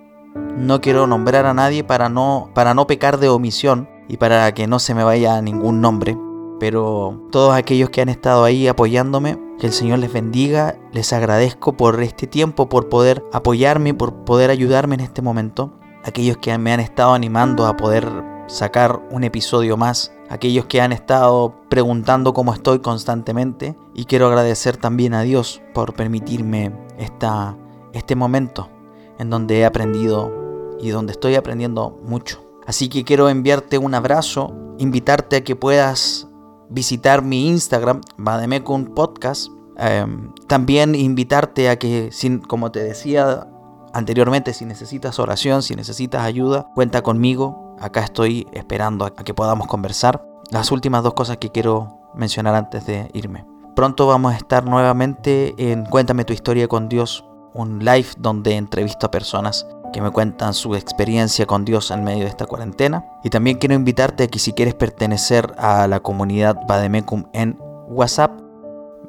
No 0.56 0.80
quiero 0.80 1.06
nombrar 1.06 1.46
a 1.46 1.54
nadie 1.54 1.84
para 1.84 2.08
no, 2.08 2.50
para 2.54 2.74
no 2.74 2.86
pecar 2.86 3.18
de 3.18 3.28
omisión 3.28 3.88
y 4.08 4.16
para 4.16 4.52
que 4.54 4.66
no 4.66 4.78
se 4.78 4.94
me 4.94 5.04
vaya 5.04 5.40
ningún 5.40 5.80
nombre 5.80 6.16
pero 6.58 7.28
todos 7.30 7.54
aquellos 7.54 7.90
que 7.90 8.00
han 8.00 8.08
estado 8.08 8.44
ahí 8.44 8.68
apoyándome, 8.68 9.38
que 9.58 9.66
el 9.66 9.72
Señor 9.72 9.98
les 9.98 10.12
bendiga, 10.12 10.78
les 10.92 11.12
agradezco 11.12 11.76
por 11.76 12.02
este 12.02 12.26
tiempo, 12.26 12.68
por 12.68 12.88
poder 12.88 13.24
apoyarme, 13.32 13.94
por 13.94 14.24
poder 14.24 14.50
ayudarme 14.50 14.94
en 14.94 15.00
este 15.00 15.22
momento. 15.22 15.72
Aquellos 16.04 16.36
que 16.36 16.56
me 16.58 16.72
han 16.72 16.80
estado 16.80 17.14
animando 17.14 17.66
a 17.66 17.76
poder 17.76 18.06
sacar 18.46 19.00
un 19.10 19.24
episodio 19.24 19.76
más, 19.76 20.12
aquellos 20.28 20.66
que 20.66 20.80
han 20.80 20.92
estado 20.92 21.54
preguntando 21.68 22.32
cómo 22.32 22.52
estoy 22.52 22.78
constantemente 22.78 23.76
y 23.94 24.04
quiero 24.04 24.26
agradecer 24.28 24.76
también 24.76 25.14
a 25.14 25.22
Dios 25.22 25.62
por 25.74 25.94
permitirme 25.94 26.72
esta, 26.98 27.56
este 27.92 28.14
momento 28.14 28.70
en 29.18 29.30
donde 29.30 29.58
he 29.58 29.64
aprendido 29.64 30.32
y 30.80 30.90
donde 30.90 31.12
estoy 31.12 31.34
aprendiendo 31.34 31.98
mucho. 32.04 32.44
Así 32.66 32.88
que 32.88 33.04
quiero 33.04 33.28
enviarte 33.28 33.78
un 33.78 33.94
abrazo, 33.94 34.52
invitarte 34.78 35.36
a 35.36 35.44
que 35.44 35.56
puedas 35.56 36.28
visitar 36.68 37.22
mi 37.22 37.48
Instagram, 37.48 38.00
Bademecum 38.16 38.94
Podcast. 38.94 39.50
Em, 39.78 40.32
también 40.46 40.94
invitarte 40.94 41.68
a 41.68 41.78
que, 41.78 42.10
sin, 42.12 42.38
como 42.38 42.72
te 42.72 42.82
decía 42.82 43.46
anteriormente, 43.92 44.54
si 44.54 44.64
necesitas 44.64 45.18
oración, 45.18 45.62
si 45.62 45.74
necesitas 45.76 46.22
ayuda, 46.22 46.68
cuenta 46.74 47.02
conmigo. 47.02 47.76
Acá 47.80 48.02
estoy 48.04 48.46
esperando 48.52 49.04
a 49.04 49.10
que 49.10 49.34
podamos 49.34 49.66
conversar. 49.66 50.26
Las 50.50 50.70
últimas 50.70 51.02
dos 51.02 51.14
cosas 51.14 51.36
que 51.38 51.50
quiero 51.50 51.98
mencionar 52.14 52.54
antes 52.54 52.86
de 52.86 53.10
irme. 53.12 53.44
Pronto 53.74 54.06
vamos 54.06 54.32
a 54.32 54.36
estar 54.36 54.64
nuevamente 54.64 55.54
en 55.58 55.84
Cuéntame 55.84 56.24
tu 56.24 56.32
historia 56.32 56.66
con 56.66 56.88
Dios, 56.88 57.24
un 57.52 57.84
live 57.84 58.08
donde 58.16 58.56
entrevisto 58.56 59.06
a 59.06 59.10
personas 59.10 59.66
que 59.92 60.00
me 60.00 60.10
cuentan 60.10 60.54
su 60.54 60.74
experiencia 60.74 61.46
con 61.46 61.64
Dios 61.64 61.90
en 61.90 62.04
medio 62.04 62.24
de 62.24 62.30
esta 62.30 62.46
cuarentena. 62.46 63.04
Y 63.24 63.30
también 63.30 63.58
quiero 63.58 63.74
invitarte 63.74 64.24
a 64.24 64.26
que 64.28 64.38
si 64.38 64.52
quieres 64.52 64.74
pertenecer 64.74 65.54
a 65.58 65.86
la 65.88 66.00
comunidad 66.00 66.56
Bademecum 66.66 67.24
en 67.32 67.58
WhatsApp, 67.88 68.40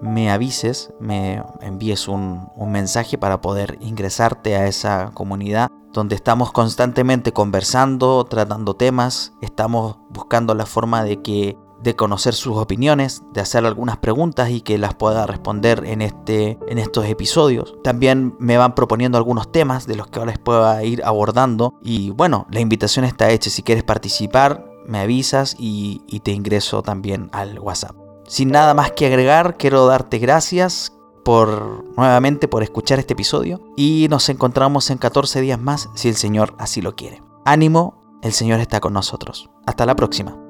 me 0.01 0.29
avises, 0.29 0.93
me 0.99 1.43
envíes 1.61 2.07
un, 2.07 2.49
un 2.55 2.71
mensaje 2.71 3.17
para 3.17 3.41
poder 3.41 3.77
ingresarte 3.81 4.55
a 4.55 4.67
esa 4.67 5.11
comunidad 5.13 5.69
donde 5.91 6.15
estamos 6.15 6.51
constantemente 6.51 7.33
conversando, 7.33 8.23
tratando 8.25 8.75
temas, 8.75 9.33
estamos 9.41 9.97
buscando 10.09 10.53
la 10.53 10.67
forma 10.67 11.03
de 11.03 11.23
que 11.23 11.57
de 11.81 11.95
conocer 11.95 12.33
sus 12.33 12.57
opiniones, 12.57 13.23
de 13.33 13.41
hacer 13.41 13.65
algunas 13.65 13.97
preguntas 13.97 14.49
y 14.49 14.61
que 14.61 14.77
las 14.77 14.95
pueda 14.95 15.25
responder 15.25 15.83
en, 15.85 16.01
este, 16.01 16.57
en 16.67 16.77
estos 16.77 17.05
episodios. 17.05 17.75
También 17.83 18.35
me 18.39 18.57
van 18.57 18.75
proponiendo 18.75 19.17
algunos 19.17 19.51
temas 19.51 19.87
de 19.87 19.95
los 19.95 20.07
que 20.07 20.19
ahora 20.19 20.31
les 20.31 20.39
pueda 20.39 20.83
ir 20.83 21.03
abordando. 21.03 21.75
Y 21.81 22.09
bueno, 22.11 22.47
la 22.49 22.59
invitación 22.59 23.05
está 23.05 23.29
hecha. 23.29 23.49
Si 23.49 23.63
quieres 23.63 23.83
participar, 23.83 24.65
me 24.85 24.99
avisas 24.99 25.55
y, 25.59 26.01
y 26.07 26.21
te 26.21 26.31
ingreso 26.31 26.81
también 26.81 27.29
al 27.31 27.59
WhatsApp. 27.59 27.95
Sin 28.27 28.49
nada 28.49 28.73
más 28.73 28.91
que 28.91 29.05
agregar, 29.05 29.57
quiero 29.57 29.85
darte 29.85 30.17
gracias 30.17 30.93
por 31.23 31.83
nuevamente 31.97 32.47
por 32.47 32.63
escuchar 32.63 32.99
este 32.99 33.11
episodio 33.11 33.61
y 33.75 34.07
nos 34.09 34.29
encontramos 34.29 34.89
en 34.89 34.97
14 34.97 35.41
días 35.41 35.59
más 35.59 35.89
si 35.93 36.07
el 36.07 36.15
Señor 36.15 36.55
así 36.57 36.81
lo 36.81 36.95
quiere. 36.95 37.21
Ánimo, 37.43 38.19
el 38.21 38.31
Señor 38.31 38.61
está 38.61 38.79
con 38.79 38.93
nosotros. 38.93 39.49
Hasta 39.65 39.85
la 39.85 39.95
próxima. 39.95 40.46